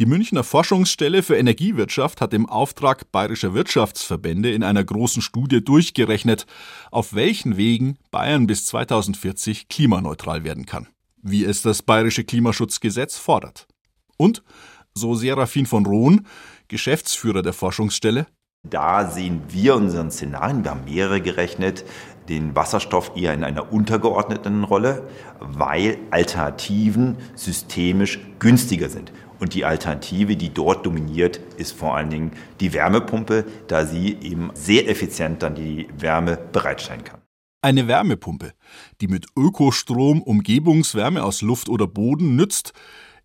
Die 0.00 0.06
Münchner 0.06 0.42
Forschungsstelle 0.42 1.22
für 1.22 1.36
Energiewirtschaft 1.36 2.20
hat 2.20 2.34
im 2.34 2.46
Auftrag 2.46 3.10
bayerischer 3.12 3.54
Wirtschaftsverbände 3.54 4.50
in 4.50 4.64
einer 4.64 4.82
großen 4.82 5.22
Studie 5.22 5.64
durchgerechnet, 5.64 6.46
auf 6.90 7.14
welchen 7.14 7.56
Wegen 7.56 7.96
Bayern 8.10 8.48
bis 8.48 8.66
2040 8.66 9.68
klimaneutral 9.68 10.42
werden 10.42 10.66
kann 10.66 10.88
wie 11.22 11.44
es 11.44 11.62
das 11.62 11.82
bayerische 11.82 12.24
Klimaschutzgesetz 12.24 13.16
fordert. 13.16 13.66
Und, 14.16 14.42
so 14.94 15.14
Serafin 15.14 15.66
von 15.66 15.86
Rohn, 15.86 16.26
Geschäftsführer 16.68 17.42
der 17.42 17.52
Forschungsstelle, 17.52 18.26
da 18.68 19.10
sehen 19.10 19.42
wir 19.48 19.74
unseren 19.74 20.12
Szenarien, 20.12 20.62
wir 20.62 20.70
haben 20.70 20.84
mehrere 20.84 21.20
gerechnet, 21.20 21.84
den 22.28 22.54
Wasserstoff 22.54 23.16
eher 23.16 23.34
in 23.34 23.42
einer 23.42 23.72
untergeordneten 23.72 24.62
Rolle, 24.62 25.08
weil 25.40 25.98
Alternativen 26.12 27.16
systemisch 27.34 28.20
günstiger 28.38 28.88
sind. 28.88 29.12
Und 29.40 29.54
die 29.54 29.64
Alternative, 29.64 30.36
die 30.36 30.54
dort 30.54 30.86
dominiert, 30.86 31.40
ist 31.56 31.72
vor 31.72 31.96
allen 31.96 32.10
Dingen 32.10 32.30
die 32.60 32.72
Wärmepumpe, 32.72 33.44
da 33.66 33.84
sie 33.84 34.16
eben 34.22 34.50
sehr 34.54 34.88
effizient 34.88 35.42
dann 35.42 35.56
die 35.56 35.88
Wärme 35.98 36.38
bereitstellen 36.52 37.02
kann. 37.02 37.21
Eine 37.64 37.86
Wärmepumpe, 37.86 38.54
die 39.00 39.06
mit 39.06 39.26
Ökostrom 39.36 40.20
Umgebungswärme 40.20 41.22
aus 41.22 41.42
Luft 41.42 41.68
oder 41.68 41.86
Boden 41.86 42.34
nützt, 42.34 42.72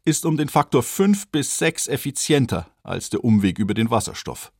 ist 0.05 0.27
um 0.27 0.37
den 0.37 0.47
Faktor 0.47 0.83
5 0.83 1.29
bis 1.29 1.57
6 1.57 1.87
effizienter 1.87 2.67
als 2.83 3.09
der 3.09 3.23
Umweg 3.23 3.57
über 3.57 3.73
den 3.73 3.89
Wasserstoff, 3.89 4.51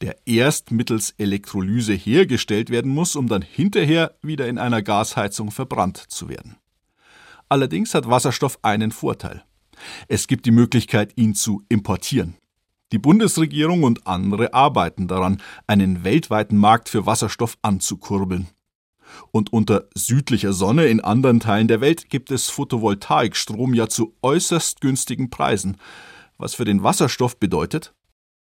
der 0.00 0.18
erst 0.24 0.70
mittels 0.70 1.14
Elektrolyse 1.18 1.94
hergestellt 1.94 2.70
werden 2.70 2.92
muss, 2.92 3.16
um 3.16 3.26
dann 3.26 3.42
hinterher 3.42 4.14
wieder 4.22 4.46
in 4.46 4.56
einer 4.56 4.82
Gasheizung 4.82 5.50
verbrannt 5.50 5.96
zu 5.96 6.28
werden. 6.28 6.54
Allerdings 7.48 7.92
hat 7.92 8.08
Wasserstoff 8.08 8.60
einen 8.62 8.92
Vorteil. 8.92 9.42
Es 10.06 10.28
gibt 10.28 10.46
die 10.46 10.52
Möglichkeit, 10.52 11.12
ihn 11.16 11.34
zu 11.34 11.64
importieren. 11.68 12.36
Die 12.92 12.98
Bundesregierung 13.00 13.82
und 13.82 14.06
andere 14.06 14.54
arbeiten 14.54 15.08
daran, 15.08 15.42
einen 15.66 16.04
weltweiten 16.04 16.56
Markt 16.56 16.88
für 16.88 17.04
Wasserstoff 17.04 17.58
anzukurbeln. 17.62 18.46
Und 19.30 19.52
unter 19.52 19.84
südlicher 19.94 20.52
Sonne 20.52 20.86
in 20.86 21.00
anderen 21.00 21.40
Teilen 21.40 21.68
der 21.68 21.80
Welt 21.80 22.08
gibt 22.08 22.30
es 22.30 22.48
Photovoltaikstrom 22.48 23.74
ja 23.74 23.88
zu 23.88 24.14
äußerst 24.22 24.80
günstigen 24.80 25.30
Preisen. 25.30 25.76
Was 26.38 26.54
für 26.54 26.64
den 26.64 26.82
Wasserstoff 26.82 27.38
bedeutet? 27.38 27.94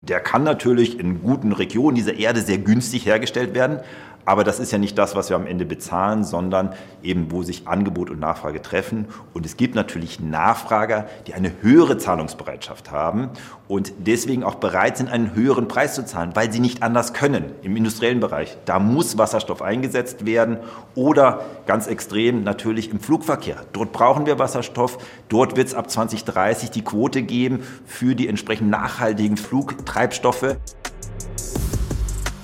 Der 0.02 0.20
kann 0.20 0.42
natürlich 0.42 0.98
in 0.98 1.22
guten 1.22 1.52
Regionen 1.52 1.94
dieser 1.94 2.14
Erde 2.14 2.40
sehr 2.40 2.58
günstig 2.58 3.06
hergestellt 3.06 3.54
werden, 3.54 3.80
aber 4.24 4.44
das 4.44 4.60
ist 4.60 4.70
ja 4.72 4.78
nicht 4.78 4.96
das, 4.98 5.16
was 5.16 5.30
wir 5.30 5.36
am 5.36 5.46
Ende 5.46 5.64
bezahlen, 5.64 6.24
sondern 6.24 6.74
eben, 7.02 7.30
wo 7.30 7.42
sich 7.42 7.66
Angebot 7.66 8.10
und 8.10 8.20
Nachfrage 8.20 8.62
treffen. 8.62 9.06
Und 9.34 9.46
es 9.46 9.56
gibt 9.56 9.74
natürlich 9.74 10.20
Nachfrager, 10.20 11.06
die 11.26 11.34
eine 11.34 11.52
höhere 11.60 11.98
Zahlungsbereitschaft 11.98 12.90
haben 12.90 13.30
und 13.68 13.92
deswegen 13.98 14.44
auch 14.44 14.56
bereit 14.56 14.96
sind, 14.96 15.10
einen 15.10 15.34
höheren 15.34 15.66
Preis 15.66 15.94
zu 15.94 16.04
zahlen, 16.04 16.32
weil 16.34 16.52
sie 16.52 16.60
nicht 16.60 16.82
anders 16.82 17.12
können 17.14 17.52
im 17.62 17.76
industriellen 17.76 18.20
Bereich. 18.20 18.56
Da 18.64 18.78
muss 18.78 19.18
Wasserstoff 19.18 19.62
eingesetzt 19.62 20.24
werden 20.24 20.58
oder 20.94 21.40
ganz 21.66 21.86
extrem 21.86 22.44
natürlich 22.44 22.90
im 22.90 23.00
Flugverkehr. 23.00 23.56
Dort 23.72 23.92
brauchen 23.92 24.26
wir 24.26 24.38
Wasserstoff. 24.38 24.98
Dort 25.28 25.56
wird 25.56 25.68
es 25.68 25.74
ab 25.74 25.90
2030 25.90 26.70
die 26.70 26.82
Quote 26.82 27.22
geben 27.22 27.64
für 27.86 28.14
die 28.14 28.28
entsprechend 28.28 28.70
nachhaltigen 28.70 29.36
Flugtreibstoffe. 29.36 30.56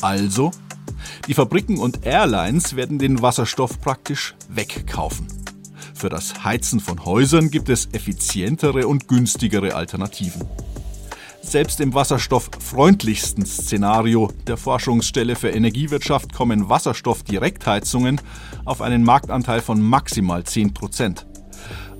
Also 0.01 0.51
die 1.27 1.35
Fabriken 1.35 1.79
und 1.79 2.05
Airlines 2.07 2.77
werden 2.77 2.99
den 2.99 3.23
Wasserstoff 3.23 3.81
praktisch 3.81 4.35
wegkaufen. 4.49 5.27
Für 5.95 6.09
das 6.09 6.45
Heizen 6.45 6.81
von 6.81 7.05
Häusern 7.05 7.51
gibt 7.51 7.69
es 7.69 7.89
effizientere 7.93 8.87
und 8.87 9.09
günstigere 9.09 9.75
Alternativen. 9.75 10.47
Selbst 11.43 11.81
im 11.81 11.95
wasserstofffreundlichsten 11.95 13.47
Szenario 13.47 14.31
der 14.47 14.57
Forschungsstelle 14.57 15.35
für 15.35 15.49
Energiewirtschaft 15.49 16.35
kommen 16.35 16.69
Wasserstoffdirektheizungen 16.69 18.21
auf 18.65 18.83
einen 18.83 19.03
Marktanteil 19.03 19.61
von 19.61 19.81
maximal 19.81 20.45
10 20.45 20.75
Prozent. 20.75 21.27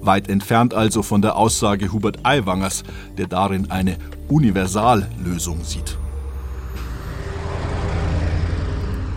Weit 0.01 0.29
entfernt 0.29 0.75
also 0.75 1.03
von 1.03 1.23
der 1.23 1.37
Aussage 1.37 1.93
Hubert 1.93 2.25
Aiwangers, 2.25 2.85
der 3.17 3.27
darin 3.27 3.71
eine 3.71 3.97
Universallösung 4.29 5.65
sieht. 5.65 5.99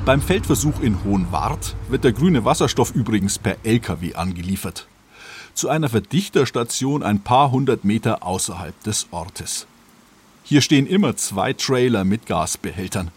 Beim 0.03 0.19
Feldversuch 0.19 0.79
in 0.81 1.03
Hohenwart 1.03 1.75
wird 1.87 2.03
der 2.03 2.11
grüne 2.11 2.43
Wasserstoff 2.43 2.89
übrigens 2.95 3.37
per 3.37 3.57
Lkw 3.63 4.15
angeliefert. 4.15 4.87
Zu 5.53 5.69
einer 5.69 5.89
Verdichterstation 5.89 7.03
ein 7.03 7.19
paar 7.19 7.51
hundert 7.51 7.85
Meter 7.85 8.23
außerhalb 8.23 8.73
des 8.83 9.07
Ortes. 9.11 9.67
Hier 10.43 10.61
stehen 10.61 10.87
immer 10.87 11.17
zwei 11.17 11.53
Trailer 11.53 12.03
mit 12.03 12.25
Gasbehältern. 12.25 13.11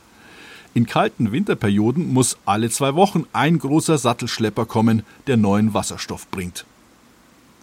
In 0.74 0.84
kalten 0.84 1.32
Winterperioden 1.32 2.12
muss 2.12 2.36
alle 2.44 2.68
zwei 2.68 2.94
Wochen 2.94 3.24
ein 3.32 3.58
großer 3.58 3.96
Sattelschlepper 3.96 4.66
kommen, 4.66 5.04
der 5.26 5.38
neuen 5.38 5.72
Wasserstoff 5.72 6.28
bringt. 6.30 6.66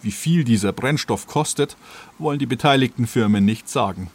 Wie 0.02 0.10
viel 0.10 0.42
dieser 0.42 0.72
Brennstoff 0.72 1.28
kostet, 1.28 1.76
wollen 2.18 2.40
die 2.40 2.46
beteiligten 2.46 3.06
Firmen 3.06 3.44
nicht 3.44 3.68
sagen. 3.68 4.10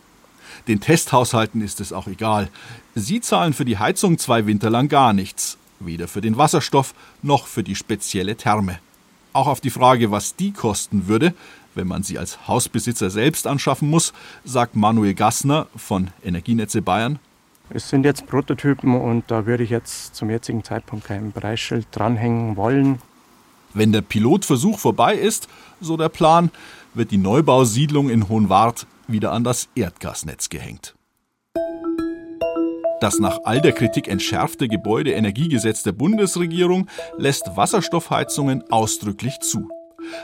Den 0.67 0.81
Testhaushalten 0.81 1.61
ist 1.61 1.79
es 1.79 1.93
auch 1.93 2.07
egal. 2.07 2.49
Sie 2.93 3.21
zahlen 3.21 3.53
für 3.53 3.63
die 3.63 3.77
Heizung 3.77 4.17
zwei 4.17 4.45
Winter 4.45 4.69
lang 4.69 4.89
gar 4.89 5.13
nichts, 5.13 5.57
weder 5.79 6.07
für 6.07 6.21
den 6.21 6.37
Wasserstoff 6.37 6.93
noch 7.21 7.47
für 7.47 7.63
die 7.63 7.75
spezielle 7.75 8.35
Therme. 8.35 8.79
Auch 9.31 9.47
auf 9.47 9.61
die 9.61 9.69
Frage, 9.69 10.11
was 10.11 10.35
die 10.35 10.51
kosten 10.51 11.07
würde, 11.07 11.33
wenn 11.75 11.87
man 11.87 12.03
sie 12.03 12.17
als 12.17 12.47
Hausbesitzer 12.47 13.09
selbst 13.09 13.47
anschaffen 13.47 13.89
muss, 13.89 14.11
sagt 14.43 14.75
Manuel 14.75 15.13
Gassner 15.13 15.67
von 15.75 16.09
Energienetze 16.25 16.81
Bayern. 16.81 17.19
Es 17.69 17.89
sind 17.89 18.03
jetzt 18.03 18.27
Prototypen 18.27 18.99
und 18.99 19.25
da 19.27 19.45
würde 19.45 19.63
ich 19.63 19.69
jetzt 19.69 20.15
zum 20.15 20.29
jetzigen 20.29 20.63
Zeitpunkt 20.63 21.05
kein 21.05 21.31
Preisschild 21.31 21.87
dranhängen 21.91 22.55
wollen. 22.57 22.99
Wenn 23.73 23.91
der 23.91 24.01
Pilotversuch 24.01 24.79
vorbei 24.79 25.13
ist, 25.13 25.47
so 25.79 25.97
der 25.97 26.09
Plan, 26.09 26.49
wird 26.93 27.11
die 27.11 27.17
Neubausiedlung 27.17 28.09
in 28.09 28.29
Hohenwart 28.29 28.87
wieder 29.07 29.31
an 29.31 29.43
das 29.43 29.69
Erdgasnetz 29.75 30.49
gehängt. 30.49 30.95
Das 32.99 33.19
nach 33.19 33.39
all 33.43 33.61
der 33.61 33.73
Kritik 33.73 34.07
entschärfte 34.07 34.67
Gebäudeenergiegesetz 34.67 35.83
der 35.83 35.91
Bundesregierung 35.91 36.87
lässt 37.17 37.55
Wasserstoffheizungen 37.55 38.63
ausdrücklich 38.71 39.39
zu, 39.39 39.69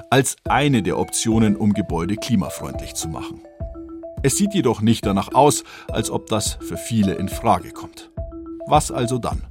als 0.09 0.35
eine 0.45 0.81
der 0.81 0.97
Optionen, 0.97 1.55
um 1.55 1.73
Gebäude 1.73 2.15
klimafreundlich 2.15 2.95
zu 2.95 3.09
machen. 3.09 3.41
Es 4.23 4.37
sieht 4.37 4.55
jedoch 4.55 4.81
nicht 4.81 5.05
danach 5.05 5.33
aus, 5.35 5.63
als 5.89 6.09
ob 6.09 6.27
das 6.27 6.57
für 6.61 6.77
viele 6.77 7.13
in 7.13 7.29
Frage 7.29 7.71
kommt. 7.71 8.09
Was 8.67 8.91
also 8.91 9.19
dann? 9.19 9.43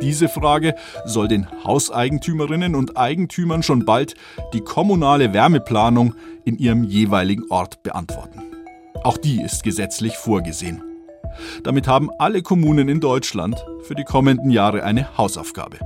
Diese 0.00 0.28
Frage 0.28 0.74
soll 1.04 1.26
den 1.26 1.46
Hauseigentümerinnen 1.64 2.74
und 2.76 2.96
Eigentümern 2.96 3.62
schon 3.62 3.84
bald 3.84 4.14
die 4.52 4.60
kommunale 4.60 5.32
Wärmeplanung 5.32 6.14
in 6.44 6.56
ihrem 6.58 6.84
jeweiligen 6.84 7.44
Ort 7.50 7.82
beantworten. 7.82 8.42
Auch 9.02 9.16
die 9.16 9.42
ist 9.42 9.64
gesetzlich 9.64 10.16
vorgesehen. 10.16 10.82
Damit 11.64 11.88
haben 11.88 12.10
alle 12.18 12.42
Kommunen 12.42 12.88
in 12.88 13.00
Deutschland 13.00 13.64
für 13.82 13.94
die 13.94 14.04
kommenden 14.04 14.50
Jahre 14.50 14.84
eine 14.84 15.16
Hausaufgabe. 15.18 15.78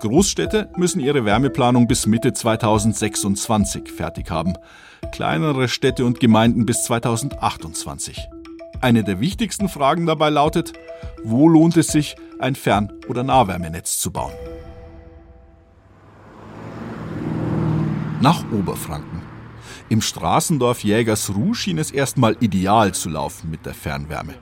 Großstädte 0.00 0.68
müssen 0.76 1.00
ihre 1.00 1.24
Wärmeplanung 1.24 1.86
bis 1.86 2.06
Mitte 2.06 2.32
2026 2.32 3.90
fertig 3.90 4.30
haben, 4.30 4.54
kleinere 5.12 5.68
Städte 5.68 6.04
und 6.04 6.20
Gemeinden 6.20 6.66
bis 6.66 6.84
2028. 6.84 8.28
Eine 8.82 9.04
der 9.04 9.20
wichtigsten 9.20 9.68
Fragen 9.68 10.06
dabei 10.06 10.30
lautet, 10.30 10.72
wo 11.22 11.48
lohnt 11.48 11.76
es 11.76 11.88
sich, 11.88 12.16
ein 12.38 12.54
Fern- 12.54 12.90
oder 13.08 13.22
Nahwärmenetz 13.22 13.98
zu 13.98 14.10
bauen? 14.10 14.32
Nach 18.22 18.42
Oberfranken. 18.50 19.20
Im 19.90 20.00
Straßendorf 20.00 20.82
Jägersruh 20.82 21.52
schien 21.52 21.76
es 21.76 21.90
erstmal 21.90 22.36
ideal 22.40 22.92
zu 22.94 23.10
laufen 23.10 23.50
mit 23.50 23.66
der 23.66 23.74
Fernwärme. 23.74 24.34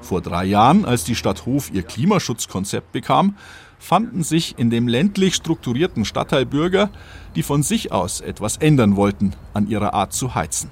Vor 0.00 0.20
drei 0.20 0.44
Jahren, 0.44 0.84
als 0.84 1.02
die 1.02 1.16
Stadt 1.16 1.44
Hof 1.44 1.70
ihr 1.72 1.82
Klimaschutzkonzept 1.82 2.92
bekam, 2.92 3.36
fanden 3.80 4.22
sich 4.22 4.58
in 4.58 4.70
dem 4.70 4.86
ländlich 4.86 5.34
strukturierten 5.34 6.04
Stadtteil 6.04 6.46
Bürger, 6.46 6.90
die 7.34 7.42
von 7.42 7.64
sich 7.64 7.90
aus 7.90 8.20
etwas 8.20 8.58
ändern 8.58 8.94
wollten 8.94 9.32
an 9.54 9.66
ihrer 9.66 9.92
Art 9.92 10.12
zu 10.12 10.36
heizen. 10.36 10.70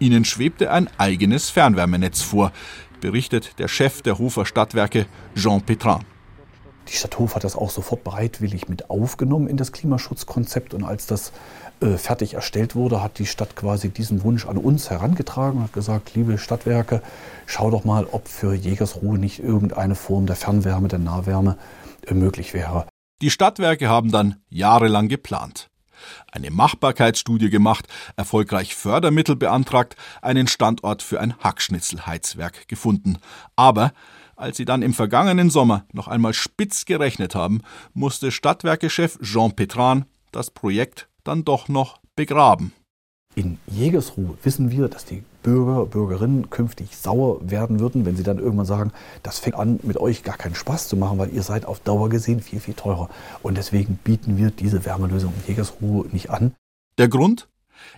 Ihnen 0.00 0.24
schwebte 0.24 0.70
ein 0.70 0.88
eigenes 0.98 1.50
Fernwärmenetz 1.50 2.22
vor, 2.22 2.52
berichtet 3.00 3.58
der 3.58 3.68
Chef 3.68 4.02
der 4.02 4.18
Hofer 4.18 4.46
Stadtwerke 4.46 5.06
Jean 5.36 5.60
Petrin. 5.60 6.00
Die 6.88 6.96
Stadt 6.96 7.18
Hof 7.18 7.36
hat 7.36 7.44
das 7.44 7.54
auch 7.54 7.70
sofort 7.70 8.02
bereitwillig 8.02 8.68
mit 8.68 8.90
aufgenommen 8.90 9.46
in 9.46 9.56
das 9.56 9.70
Klimaschutzkonzept 9.70 10.74
und 10.74 10.82
als 10.82 11.06
das 11.06 11.32
äh, 11.80 11.96
fertig 11.96 12.34
erstellt 12.34 12.74
wurde, 12.74 13.02
hat 13.02 13.18
die 13.18 13.26
Stadt 13.26 13.54
quasi 13.54 13.90
diesen 13.90 14.24
Wunsch 14.24 14.46
an 14.46 14.56
uns 14.56 14.90
herangetragen 14.90 15.58
und 15.58 15.64
hat 15.64 15.72
gesagt, 15.72 16.14
liebe 16.14 16.36
Stadtwerke, 16.38 17.02
schau 17.46 17.70
doch 17.70 17.84
mal, 17.84 18.06
ob 18.10 18.26
für 18.26 18.54
Jägersruhe 18.54 19.18
nicht 19.18 19.38
irgendeine 19.38 19.94
Form 19.94 20.26
der 20.26 20.36
Fernwärme, 20.36 20.88
der 20.88 20.98
Nahwärme 20.98 21.58
äh, 22.06 22.14
möglich 22.14 22.54
wäre. 22.54 22.86
Die 23.22 23.30
Stadtwerke 23.30 23.88
haben 23.88 24.10
dann 24.10 24.36
jahrelang 24.48 25.08
geplant. 25.08 25.69
Eine 26.32 26.50
Machbarkeitsstudie 26.50 27.50
gemacht, 27.50 27.86
erfolgreich 28.16 28.74
Fördermittel 28.74 29.36
beantragt, 29.36 29.96
einen 30.22 30.46
Standort 30.46 31.02
für 31.02 31.20
ein 31.20 31.34
Hackschnitzelheizwerk 31.38 32.68
gefunden. 32.68 33.18
Aber 33.56 33.92
als 34.36 34.56
sie 34.56 34.64
dann 34.64 34.82
im 34.82 34.94
vergangenen 34.94 35.50
Sommer 35.50 35.84
noch 35.92 36.08
einmal 36.08 36.32
spitz 36.32 36.86
gerechnet 36.86 37.34
haben, 37.34 37.60
musste 37.92 38.32
Stadtwerkechef 38.32 39.18
Jean 39.20 39.54
Petran 39.54 40.06
das 40.32 40.50
Projekt 40.50 41.08
dann 41.24 41.44
doch 41.44 41.68
noch 41.68 42.00
begraben. 42.16 42.72
In 43.34 43.58
Jägersruhe 43.66 44.36
wissen 44.42 44.70
wir, 44.70 44.88
dass 44.88 45.04
die 45.04 45.24
Bürger, 45.42 45.86
Bürgerinnen 45.86 46.50
künftig 46.50 46.96
sauer 46.96 47.38
werden 47.42 47.80
würden, 47.80 48.04
wenn 48.04 48.16
sie 48.16 48.22
dann 48.22 48.38
irgendwann 48.38 48.66
sagen, 48.66 48.92
das 49.22 49.38
fängt 49.38 49.56
an, 49.56 49.80
mit 49.82 49.96
euch 49.96 50.22
gar 50.22 50.36
keinen 50.36 50.54
Spaß 50.54 50.88
zu 50.88 50.96
machen, 50.96 51.18
weil 51.18 51.32
ihr 51.32 51.42
seid 51.42 51.64
auf 51.64 51.80
Dauer 51.80 52.08
gesehen 52.08 52.40
viel, 52.40 52.60
viel 52.60 52.74
teurer. 52.74 53.08
Und 53.42 53.56
deswegen 53.56 53.96
bieten 53.96 54.36
wir 54.36 54.50
diese 54.50 54.84
Wärmelösung 54.84 55.32
Jägersruhe 55.46 56.06
nicht 56.12 56.30
an. 56.30 56.54
Der 56.98 57.08
Grund? 57.08 57.48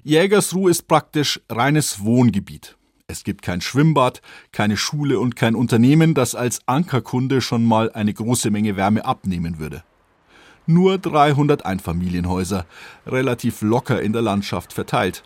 Jägersruhe 0.02 0.70
ist 0.70 0.86
praktisch 0.86 1.40
reines 1.48 2.04
Wohngebiet. 2.04 2.76
Es 3.08 3.24
gibt 3.24 3.42
kein 3.42 3.60
Schwimmbad, 3.60 4.22
keine 4.52 4.76
Schule 4.76 5.18
und 5.18 5.36
kein 5.36 5.54
Unternehmen, 5.54 6.14
das 6.14 6.34
als 6.34 6.60
Ankerkunde 6.66 7.40
schon 7.40 7.64
mal 7.64 7.90
eine 7.92 8.14
große 8.14 8.50
Menge 8.50 8.76
Wärme 8.76 9.04
abnehmen 9.04 9.58
würde 9.58 9.82
nur 10.66 10.98
300 10.98 11.64
Einfamilienhäuser, 11.64 12.66
relativ 13.06 13.62
locker 13.62 14.00
in 14.00 14.12
der 14.12 14.22
Landschaft 14.22 14.72
verteilt. 14.72 15.22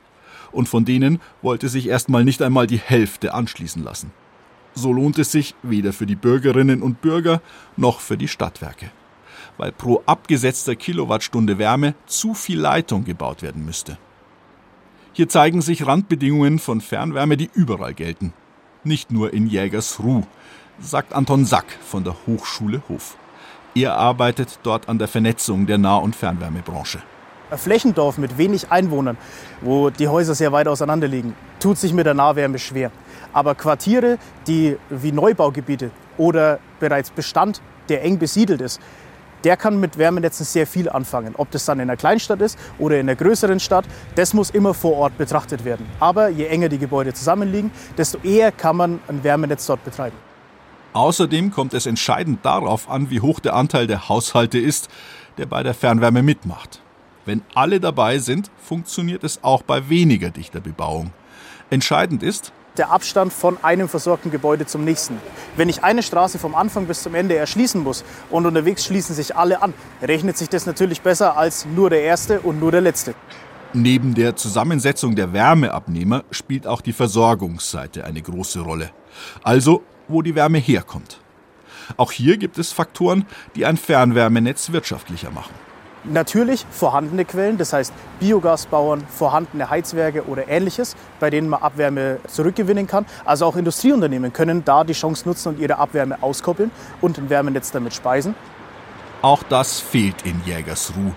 Und 0.53 0.69
von 0.69 0.85
denen 0.85 1.21
wollte 1.43 1.69
sich 1.69 1.89
erstmal 1.89 2.25
nicht 2.25 2.43
einmal 2.43 2.67
die 2.67 2.79
Hälfte 2.79 3.35
anschließen 3.35 3.83
lassen. 3.83 4.13
So 4.75 4.93
lohnt 4.93 5.19
es 5.19 5.33
sich 5.33 5.55
weder 5.63 5.93
für 5.93 6.07
die 6.07 6.17
Bürgerinnen 6.17 6.83
und 6.83 7.01
Bürger 7.01 7.41
noch 7.77 8.01
für 8.01 8.19
die 8.19 8.29
Stadtwerke, 8.29 8.91
weil 9.57 9.73
pro 9.73 10.03
abgesetzter 10.05 10.77
Kilowattstunde 10.77 11.59
Wärme 11.59 11.95
zu 12.05 12.35
viel 12.35 12.61
Leitung 12.61 13.05
gebaut 13.05 13.43
werden 13.43 13.65
müsste. 13.65 13.97
Hier 15.15 15.31
zeigen 15.31 15.63
sich 15.63 15.87
Randbedingungen 15.87 16.59
von 16.59 16.83
Fernwärme, 16.83 17.39
die 17.39 17.49
überall 17.55 17.95
gelten. 17.95 18.35
Nicht 18.85 19.11
nur 19.11 19.33
in 19.33 19.47
Jägersruh, 19.47 20.25
sagt 20.79 21.15
Anton 21.15 21.47
Sack 21.47 21.79
von 21.83 22.05
der 22.05 22.15
Hochschule 22.27 22.83
Hof. 22.91 23.17
Er 23.75 23.97
arbeitet 23.97 24.59
dort 24.63 24.91
an 24.91 24.99
der 24.99 25.09
Vernetzung 25.09 25.67
der 25.67 25.79
Nah- 25.79 25.97
und 25.97 26.15
Fernwärmebranche. 26.15 27.03
Flächendorf 27.51 28.19
mit 28.19 28.39
wenig 28.39 28.71
Einwohnern, 28.71 29.17
wo 29.61 29.91
die 29.91 30.09
Häuser 30.09 30.35
sehr 30.35 30.53
weit 30.53 30.69
auseinander 30.69 31.09
liegen, 31.09 31.35
tut 31.61 31.79
sich 31.79 31.93
mit 31.93 32.07
der 32.07 32.15
Nahwärme 32.15 32.59
schwer. 32.59 32.91
Aber 33.33 33.55
Quartiere, 33.55 34.19
die 34.47 34.77
wie 34.91 35.13
Neubaugebiete 35.13 35.91
oder 36.19 36.59
bereits 36.81 37.11
Bestand, 37.11 37.61
der 37.89 38.03
eng 38.03 38.19
besiedelt 38.19 38.61
ist, 38.61 38.81
der 39.45 39.57
kann 39.57 39.79
mit 39.79 39.97
Wärmenetzen 39.97 40.45
sehr 40.45 40.67
viel 40.67 40.89
anfangen. 40.89 41.35
Ob 41.37 41.51
das 41.51 41.65
dann 41.67 41.79
in 41.79 41.89
einer 41.89 41.97
Kleinstadt 41.97 42.41
ist 42.41 42.59
oder 42.79 42.99
in 42.99 43.09
einer 43.09 43.15
größeren 43.15 43.61
Stadt, 43.61 43.85
das 44.15 44.35
muss 44.35 44.51
immer 44.51 44.75
vor 44.75 44.97
Ort 44.97 45.19
betrachtet 45.19 45.65
werden. 45.65 45.87
Aber 46.01 46.29
je 46.29 46.47
enger 46.47 46.69
die 46.69 46.79
Gebäude 46.79 47.13
zusammenliegen, 47.13 47.71
desto 47.97 48.19
eher 48.25 48.51
kann 48.51 48.77
man 48.77 49.01
ein 49.07 49.23
Wärmenetz 49.23 49.67
dort 49.67 49.85
betreiben. 49.85 50.17
Außerdem 50.95 51.53
kommt 51.53 51.75
es 51.75 51.87
entscheidend 51.87 52.45
darauf 52.45 52.89
an, 52.89 53.11
wie 53.11 53.21
hoch 53.21 53.39
der 53.39 53.55
Anteil 53.55 53.87
der 53.87 54.09
Haushalte 54.09 54.59
ist, 54.59 54.89
der 55.37 55.47
bei 55.47 55.63
der 55.63 55.75
Fernwärme 55.75 56.23
mitmacht. 56.23 56.81
Wenn 57.27 57.43
alle 57.55 57.81
dabei 57.81 58.19
sind, 58.19 58.51
funktioniert 58.57 59.25
es 59.25 59.43
auch 59.43 59.63
bei 59.63 59.89
weniger 59.89 60.31
dichter 60.31 60.61
Bebauung. 60.61 61.13
Entscheidend 61.71 62.23
ist, 62.23 62.53
der 62.79 62.91
Abstand 62.91 63.33
von 63.33 63.59
einem 63.65 63.89
versorgten 63.89 64.31
Gebäude 64.31 64.67
zum 64.67 64.85
nächsten. 64.85 65.19
Wenn 65.57 65.69
ich 65.69 65.83
eine 65.83 66.03
Straße 66.03 66.39
vom 66.39 66.55
Anfang 66.55 66.87
bis 66.87 67.03
zum 67.03 67.15
Ende 67.15 67.35
erschließen 67.35 67.83
muss 67.83 68.05
und 68.31 68.47
unterwegs 68.47 68.85
schließen 68.85 69.15
sich 69.15 69.35
alle 69.35 69.63
an, 69.63 69.75
rechnet 70.03 70.37
sich 70.37 70.49
das 70.49 70.67
natürlich 70.67 71.01
besser 71.01 71.37
als 71.37 71.67
nur 71.67 71.91
der 71.91 72.03
erste 72.03 72.41
und 72.41 72.61
nur 72.61 72.71
der 72.71 72.83
letzte. 72.83 73.15
Neben 73.73 74.15
der 74.15 74.37
Zusammensetzung 74.37 75.17
der 75.17 75.33
Wärmeabnehmer 75.33 76.25
spielt 76.31 76.67
auch 76.67 76.81
die 76.81 76.93
Versorgungsseite 76.93 78.05
eine 78.05 78.23
große 78.23 78.61
Rolle. 78.61 78.91
Also 79.43 79.83
wo 80.07 80.23
die 80.23 80.37
Wärme 80.37 80.59
herkommt. 80.59 81.19
Auch 81.97 82.13
hier 82.13 82.37
gibt 82.37 82.59
es 82.59 82.73
Faktoren, 82.73 83.27
die 83.57 83.67
ein 83.67 83.77
Fernwärmenetz 83.77 84.71
wirtschaftlicher 84.71 85.31
machen. 85.31 85.66
Natürlich 86.09 86.65
vorhandene 86.71 87.25
Quellen, 87.25 87.59
das 87.59 87.73
heißt 87.73 87.93
Biogasbauern, 88.21 89.05
vorhandene 89.09 89.69
Heizwerke 89.69 90.27
oder 90.27 90.47
ähnliches, 90.47 90.95
bei 91.19 91.31
denen 91.31 91.49
man 91.49 91.63
Abwärme 91.63 92.21
zurückgewinnen 92.29 92.87
kann. 92.87 93.07
Also 93.25 93.47
auch 93.47 93.57
Industrieunternehmen 93.57 94.33
können 94.33 94.65
da 94.65 94.85
die 94.85 94.93
Chance 94.93 95.29
nutzen 95.29 95.49
und 95.49 95.59
ihre 95.59 95.79
Abwärme 95.79 96.23
auskoppeln 96.23 96.71
und 97.01 97.19
ein 97.19 97.29
Wärmenetz 97.29 97.73
damit 97.73 97.93
speisen. 97.93 98.37
Auch 99.21 99.43
das 99.43 99.81
fehlt 99.81 100.25
in 100.25 100.41
Jägersruh. 100.45 101.13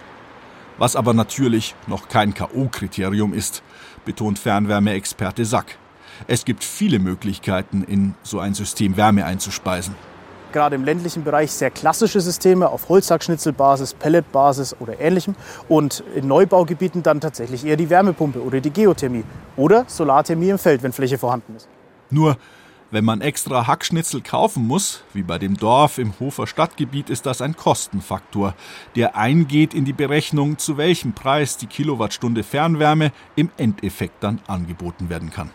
Was 0.79 0.95
aber 0.95 1.13
natürlich 1.13 1.75
noch 1.85 2.07
kein 2.07 2.33
K.O.-Kriterium 2.33 3.33
ist, 3.33 3.61
betont 4.05 4.39
Fernwärmeexperte 4.39 5.45
Sack. 5.45 5.77
Es 6.25 6.45
gibt 6.45 6.63
viele 6.63 6.97
Möglichkeiten, 6.97 7.83
in 7.83 8.15
so 8.23 8.39
ein 8.39 8.55
System 8.55 8.97
Wärme 8.97 9.25
einzuspeisen 9.25 9.93
gerade 10.51 10.75
im 10.75 10.83
ländlichen 10.83 11.23
Bereich 11.23 11.51
sehr 11.51 11.71
klassische 11.71 12.21
Systeme 12.21 12.69
auf 12.69 12.89
Holzhackschnitzelbasis, 12.89 13.93
Pelletbasis 13.93 14.75
oder 14.79 14.99
ähnlichem 14.99 15.35
und 15.67 16.03
in 16.15 16.27
Neubaugebieten 16.27 17.03
dann 17.03 17.21
tatsächlich 17.21 17.65
eher 17.65 17.77
die 17.77 17.89
Wärmepumpe 17.89 18.41
oder 18.43 18.61
die 18.61 18.71
Geothermie 18.71 19.23
oder 19.55 19.85
Solarthermie 19.87 20.49
im 20.49 20.57
Feld, 20.57 20.83
wenn 20.83 20.93
Fläche 20.93 21.17
vorhanden 21.17 21.55
ist. 21.55 21.67
Nur 22.09 22.37
wenn 22.91 23.05
man 23.05 23.21
extra 23.21 23.67
Hackschnitzel 23.67 24.21
kaufen 24.21 24.65
muss, 24.65 25.03
wie 25.13 25.21
bei 25.21 25.37
dem 25.37 25.57
Dorf 25.57 25.99
im 25.99 26.19
Hofer 26.19 26.47
Stadtgebiet, 26.47 27.11
ist 27.11 27.27
das 27.27 27.39
ein 27.39 27.55
Kostenfaktor, 27.55 28.55
der 28.95 29.15
eingeht 29.15 29.75
in 29.75 29.85
die 29.85 29.93
Berechnung, 29.93 30.57
zu 30.57 30.77
welchem 30.77 31.13
Preis 31.13 31.57
die 31.57 31.67
Kilowattstunde 31.67 32.41
Fernwärme 32.41 33.11
im 33.35 33.51
Endeffekt 33.57 34.23
dann 34.23 34.41
angeboten 34.47 35.09
werden 35.09 35.29
kann. 35.29 35.51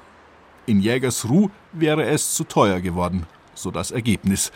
In 0.67 0.79
Jägersruh 0.79 1.51
wäre 1.73 2.05
es 2.05 2.35
zu 2.35 2.45
teuer 2.45 2.81
geworden, 2.81 3.27
so 3.55 3.71
das 3.71 3.91
Ergebnis. 3.91 4.53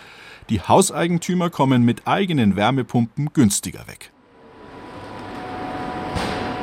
Die 0.49 0.61
Hauseigentümer 0.61 1.51
kommen 1.51 1.85
mit 1.85 2.07
eigenen 2.07 2.57
Wärmepumpen 2.57 3.31
günstiger 3.33 3.87
weg. 3.87 4.11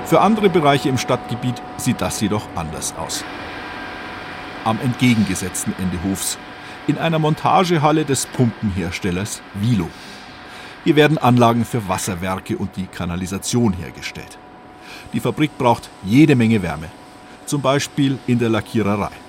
Für 0.05 0.21
andere 0.21 0.49
Bereiche 0.49 0.89
im 0.89 0.97
Stadtgebiet 0.97 1.61
sieht 1.77 1.99
das 1.99 2.21
jedoch 2.21 2.47
anders 2.55 2.93
aus. 2.95 3.23
Am 4.63 4.79
entgegengesetzten 4.79 5.73
Ende 5.79 5.97
Hofs, 6.03 6.37
in 6.87 6.97
einer 6.97 7.19
Montagehalle 7.19 8.05
des 8.05 8.27
Pumpenherstellers 8.27 9.41
Vilo. 9.55 9.89
Hier 10.83 10.95
werden 10.95 11.17
Anlagen 11.17 11.65
für 11.65 11.87
Wasserwerke 11.87 12.57
und 12.57 12.75
die 12.75 12.85
Kanalisation 12.85 13.73
hergestellt. 13.73 14.37
Die 15.13 15.19
Fabrik 15.19 15.57
braucht 15.57 15.89
jede 16.03 16.35
Menge 16.35 16.61
Wärme, 16.61 16.89
zum 17.47 17.61
Beispiel 17.61 18.19
in 18.27 18.37
der 18.37 18.49
Lackiererei. 18.49 19.24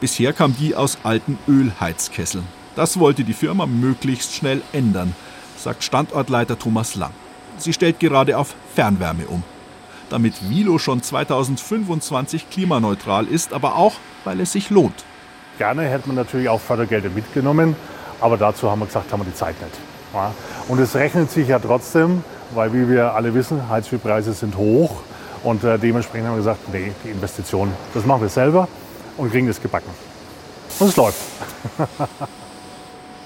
Bisher 0.00 0.32
kam 0.32 0.54
die 0.56 0.74
aus 0.74 0.98
alten 1.02 1.38
Ölheizkesseln. 1.48 2.46
Das 2.76 2.98
wollte 3.00 3.24
die 3.24 3.32
Firma 3.32 3.66
möglichst 3.66 4.34
schnell 4.34 4.62
ändern, 4.72 5.14
sagt 5.56 5.82
Standortleiter 5.82 6.58
Thomas 6.58 6.94
Lang. 6.94 7.10
Sie 7.56 7.72
stellt 7.72 7.98
gerade 7.98 8.38
auf 8.38 8.54
Fernwärme 8.74 9.26
um. 9.26 9.42
Damit 10.10 10.48
Vilo 10.48 10.78
schon 10.78 11.02
2025 11.02 12.48
klimaneutral 12.50 13.26
ist, 13.26 13.52
aber 13.52 13.74
auch, 13.74 13.94
weil 14.24 14.40
es 14.40 14.52
sich 14.52 14.70
lohnt. 14.70 15.04
Gerne 15.58 15.82
hätte 15.82 16.06
man 16.06 16.16
natürlich 16.16 16.48
auch 16.48 16.60
Fördergelder 16.60 17.10
mitgenommen, 17.10 17.74
aber 18.20 18.36
dazu 18.36 18.70
haben 18.70 18.78
wir 18.78 18.86
gesagt, 18.86 19.12
haben 19.12 19.20
wir 19.20 19.26
die 19.26 19.34
Zeit 19.34 19.60
nicht. 19.60 19.74
Ja. 20.14 20.32
Und 20.68 20.78
es 20.78 20.94
rechnet 20.94 21.30
sich 21.30 21.48
ja 21.48 21.58
trotzdem, 21.58 22.22
weil 22.54 22.72
wie 22.72 22.88
wir 22.88 23.14
alle 23.14 23.34
wissen, 23.34 23.68
Heizölpreise 23.68 24.32
sind 24.32 24.56
hoch 24.56 25.02
und 25.42 25.64
äh, 25.64 25.78
dementsprechend 25.78 26.28
haben 26.28 26.34
wir 26.34 26.44
gesagt, 26.44 26.72
nee, 26.72 26.92
die 27.04 27.10
Investition, 27.10 27.72
das 27.92 28.06
machen 28.06 28.22
wir 28.22 28.28
selber 28.28 28.68
und 29.18 29.30
kriegen 29.30 29.46
das 29.46 29.60
gebacken. 29.60 29.90
Und 30.78 30.88
es 30.88 30.96
läuft. 30.96 31.20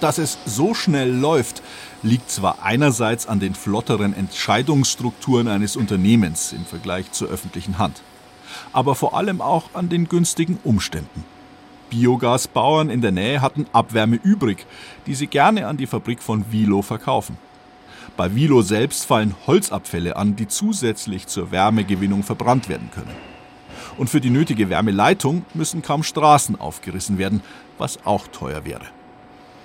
Dass 0.00 0.18
es 0.18 0.38
so 0.44 0.74
schnell 0.74 1.12
läuft, 1.12 1.62
liegt 2.02 2.28
zwar 2.28 2.62
einerseits 2.62 3.28
an 3.28 3.38
den 3.38 3.54
flotteren 3.54 4.14
Entscheidungsstrukturen 4.14 5.46
eines 5.46 5.76
Unternehmens 5.76 6.52
im 6.52 6.64
Vergleich 6.64 7.12
zur 7.12 7.28
öffentlichen 7.28 7.78
Hand, 7.78 8.02
aber 8.72 8.96
vor 8.96 9.16
allem 9.16 9.40
auch 9.40 9.70
an 9.74 9.88
den 9.88 10.08
günstigen 10.08 10.58
Umständen. 10.64 11.24
Biogasbauern 11.90 12.90
in 12.90 13.00
der 13.00 13.12
Nähe 13.12 13.42
hatten 13.42 13.66
Abwärme 13.72 14.16
übrig, 14.16 14.66
die 15.06 15.14
sie 15.14 15.26
gerne 15.28 15.68
an 15.68 15.76
die 15.76 15.86
Fabrik 15.86 16.22
von 16.22 16.50
Vilo 16.50 16.82
verkaufen. 16.82 17.36
Bei 18.16 18.34
Vilo 18.34 18.62
selbst 18.62 19.06
fallen 19.06 19.36
Holzabfälle 19.46 20.16
an, 20.16 20.34
die 20.34 20.48
zusätzlich 20.48 21.26
zur 21.28 21.50
Wärmegewinnung 21.50 22.22
verbrannt 22.24 22.68
werden 22.68 22.90
können. 22.92 23.31
Und 23.96 24.10
für 24.10 24.20
die 24.20 24.30
nötige 24.30 24.70
Wärmeleitung 24.70 25.44
müssen 25.54 25.82
kaum 25.82 26.02
Straßen 26.02 26.60
aufgerissen 26.60 27.18
werden, 27.18 27.42
was 27.78 28.04
auch 28.04 28.26
teuer 28.28 28.64
wäre. 28.64 28.84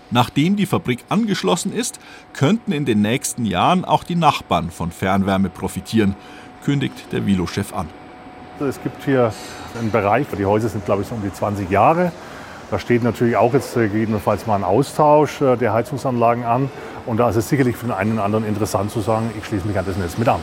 Nachdem 0.09 0.55
die 0.55 0.65
Fabrik 0.65 1.03
angeschlossen 1.09 1.73
ist, 1.73 1.99
könnten 2.33 2.71
in 2.71 2.85
den 2.85 3.01
nächsten 3.01 3.45
Jahren 3.45 3.83
auch 3.83 4.03
die 4.03 4.15
Nachbarn 4.15 4.71
von 4.71 4.91
Fernwärme 4.91 5.49
profitieren, 5.49 6.15
kündigt 6.63 7.11
der 7.11 7.25
Vilo-Chef 7.25 7.73
an. 7.73 7.87
Es 8.59 8.81
gibt 8.81 9.03
hier 9.03 9.33
einen 9.77 9.91
Bereich, 9.91 10.27
die 10.37 10.45
Häuser 10.45 10.69
sind 10.69 10.85
glaube 10.85 11.03
ich 11.03 11.11
um 11.11 11.21
die 11.21 11.31
20 11.31 11.69
Jahre. 11.69 12.11
Da 12.71 12.79
steht 12.79 13.03
natürlich 13.03 13.37
auch 13.37 13.53
jetzt 13.53 13.73
gegebenenfalls 13.75 14.45
mal 14.45 14.55
ein 14.55 14.63
Austausch 14.63 15.41
äh, 15.41 15.55
der 15.55 15.71
Heizungsanlagen 15.71 16.43
an. 16.43 16.69
Und 17.05 17.17
da 17.17 17.29
ist 17.29 17.37
es 17.37 17.47
sicherlich 17.47 17.77
für 17.77 17.85
den 17.85 17.93
einen 17.93 18.13
oder 18.13 18.25
anderen 18.25 18.45
interessant 18.45 18.91
zu 18.91 18.99
sagen, 18.99 19.29
ich 19.37 19.45
schließe 19.45 19.65
mich 19.65 19.79
an 19.79 19.85
das 19.85 19.95
Netz 19.95 20.17
mit 20.17 20.27
an. 20.27 20.41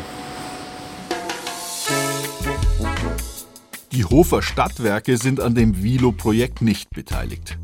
Die 3.95 4.05
Hofer 4.05 4.43
Stadtwerke 4.43 5.17
sind 5.19 5.39
an 5.39 5.55
dem 5.55 5.85
Vilo-Projekt 5.85 6.63
nicht 6.63 6.91
beteiligt. 6.91 7.59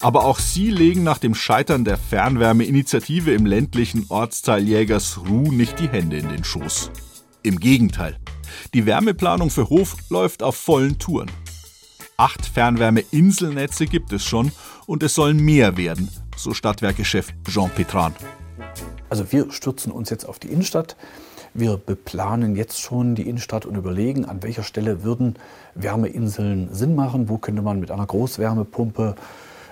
Aber 0.00 0.26
auch 0.26 0.38
sie 0.38 0.68
legen 0.68 1.02
nach 1.02 1.16
dem 1.16 1.34
Scheitern 1.34 1.86
der 1.86 1.96
Fernwärmeinitiative 1.96 3.32
im 3.32 3.46
ländlichen 3.46 4.04
Ortsteil 4.10 4.68
Jägersruh 4.68 5.50
nicht 5.50 5.78
die 5.78 5.88
Hände 5.88 6.18
in 6.18 6.28
den 6.28 6.44
Schoß. 6.44 6.90
Im 7.42 7.58
Gegenteil. 7.58 8.18
Die 8.74 8.84
Wärmeplanung 8.84 9.48
für 9.48 9.70
Hof 9.70 9.96
läuft 10.10 10.42
auf 10.42 10.56
vollen 10.56 10.98
Touren. 10.98 11.30
Acht 12.18 12.44
Fernwärmeinselnetze 12.44 13.86
gibt 13.86 14.12
es 14.12 14.26
schon 14.26 14.52
und 14.84 15.02
es 15.02 15.14
sollen 15.14 15.38
mehr 15.38 15.78
werden, 15.78 16.10
so 16.36 16.52
Stadtwerkechef 16.52 17.32
Jean 17.48 17.70
Petran. 17.70 18.14
Also 19.08 19.32
wir 19.32 19.50
stürzen 19.50 19.90
uns 19.90 20.10
jetzt 20.10 20.28
auf 20.28 20.38
die 20.38 20.48
Innenstadt. 20.48 20.96
Wir 21.54 21.76
beplanen 21.76 22.56
jetzt 22.56 22.80
schon 22.80 23.14
die 23.14 23.28
Innenstadt 23.28 23.66
und 23.66 23.76
überlegen, 23.76 24.24
an 24.24 24.42
welcher 24.42 24.62
Stelle 24.62 25.02
würden 25.02 25.36
Wärmeinseln 25.74 26.72
Sinn 26.72 26.94
machen, 26.94 27.28
wo 27.28 27.36
könnte 27.36 27.60
man 27.60 27.78
mit 27.78 27.90
einer 27.90 28.06
Großwärmepumpe 28.06 29.16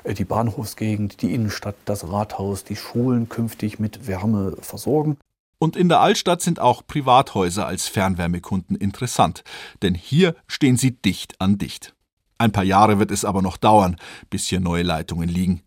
äh, 0.05 0.15
die 0.15 0.25
Bahnhofsgegend, 0.25 1.23
die 1.23 1.35
Innenstadt, 1.35 1.77
das 1.87 2.11
Rathaus, 2.11 2.65
die 2.65 2.77
Schulen 2.77 3.29
künftig 3.29 3.79
mit 3.79 4.07
Wärme 4.07 4.57
versorgen. 4.61 5.17
Und 5.59 5.77
in 5.77 5.89
der 5.89 6.01
Altstadt 6.01 6.43
sind 6.43 6.61
auch 6.61 6.87
Privathäuser 6.87 7.67
als 7.67 7.87
Fernwärmekunden 7.87 8.77
interessant, 8.77 9.45
denn 9.83 9.95
hier 9.95 10.35
stehen 10.47 10.77
sie 10.77 10.93
dicht 10.93 11.41
an 11.41 11.59
dicht. 11.59 11.95
Ein 12.39 12.53
paar 12.53 12.65
Jahre 12.65 12.99
wird 12.99 13.11
es 13.11 13.27
aber 13.27 13.43
noch 13.43 13.59
dauern, 13.59 13.97
bis 14.31 14.47
hier 14.47 14.61
neue 14.61 14.83
Leitungen 14.83 15.29
liegen. 15.29 15.63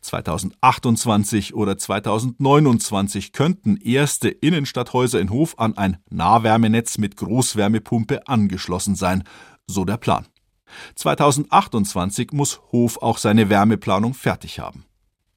2028 0.00 1.54
oder 1.54 1.78
2029 1.78 3.32
könnten 3.32 3.76
erste 3.76 4.28
Innenstadthäuser 4.28 5.20
in 5.20 5.30
Hof 5.30 5.58
an 5.58 5.76
ein 5.76 5.98
Nahwärmenetz 6.10 6.98
mit 6.98 7.16
Großwärmepumpe 7.16 8.26
angeschlossen 8.28 8.94
sein, 8.94 9.24
so 9.66 9.84
der 9.84 9.96
Plan. 9.96 10.26
2028 10.96 12.32
muss 12.32 12.60
Hof 12.72 12.98
auch 13.02 13.18
seine 13.18 13.48
Wärmeplanung 13.48 14.14
fertig 14.14 14.58
haben. 14.58 14.84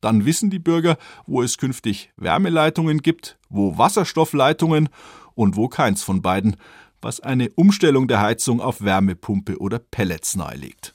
Dann 0.01 0.25
wissen 0.25 0.49
die 0.49 0.59
Bürger, 0.59 0.97
wo 1.25 1.41
es 1.41 1.57
künftig 1.57 2.11
Wärmeleitungen 2.17 2.99
gibt, 2.99 3.37
wo 3.49 3.77
Wasserstoffleitungen 3.77 4.89
und 5.33 5.55
wo 5.55 5.67
keins 5.67 6.03
von 6.03 6.21
beiden, 6.21 6.55
was 7.01 7.19
eine 7.19 7.49
Umstellung 7.51 8.07
der 8.07 8.21
Heizung 8.21 8.61
auf 8.61 8.81
Wärmepumpe 8.81 9.59
oder 9.59 9.79
Pellets 9.79 10.35
nahelegt. 10.35 10.93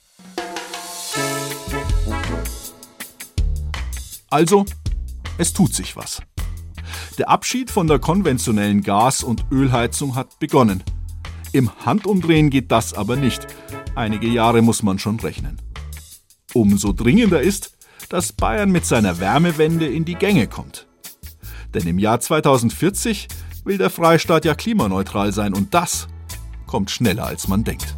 Also, 4.33 4.65
es 5.37 5.53
tut 5.53 5.75
sich 5.75 5.95
was. 5.95 6.23
Der 7.19 7.29
Abschied 7.29 7.69
von 7.69 7.85
der 7.85 7.99
konventionellen 7.99 8.81
Gas- 8.81 9.21
und 9.21 9.45
Ölheizung 9.51 10.15
hat 10.15 10.39
begonnen. 10.39 10.83
Im 11.51 11.69
Handumdrehen 11.85 12.49
geht 12.49 12.71
das 12.71 12.95
aber 12.95 13.15
nicht. 13.15 13.45
Einige 13.93 14.25
Jahre 14.25 14.63
muss 14.63 14.81
man 14.81 14.97
schon 14.97 15.19
rechnen. 15.19 15.61
Umso 16.55 16.93
dringender 16.93 17.41
ist, 17.41 17.77
dass 18.09 18.33
Bayern 18.33 18.71
mit 18.71 18.87
seiner 18.87 19.19
Wärmewende 19.19 19.85
in 19.85 20.03
die 20.03 20.15
Gänge 20.15 20.47
kommt. 20.47 20.87
Denn 21.75 21.85
im 21.85 21.99
Jahr 21.99 22.19
2040 22.19 23.27
will 23.65 23.77
der 23.77 23.91
Freistaat 23.91 24.45
ja 24.45 24.55
klimaneutral 24.55 25.31
sein 25.31 25.53
und 25.53 25.75
das 25.75 26.07
kommt 26.65 26.89
schneller 26.89 27.27
als 27.27 27.47
man 27.47 27.63
denkt. 27.63 27.95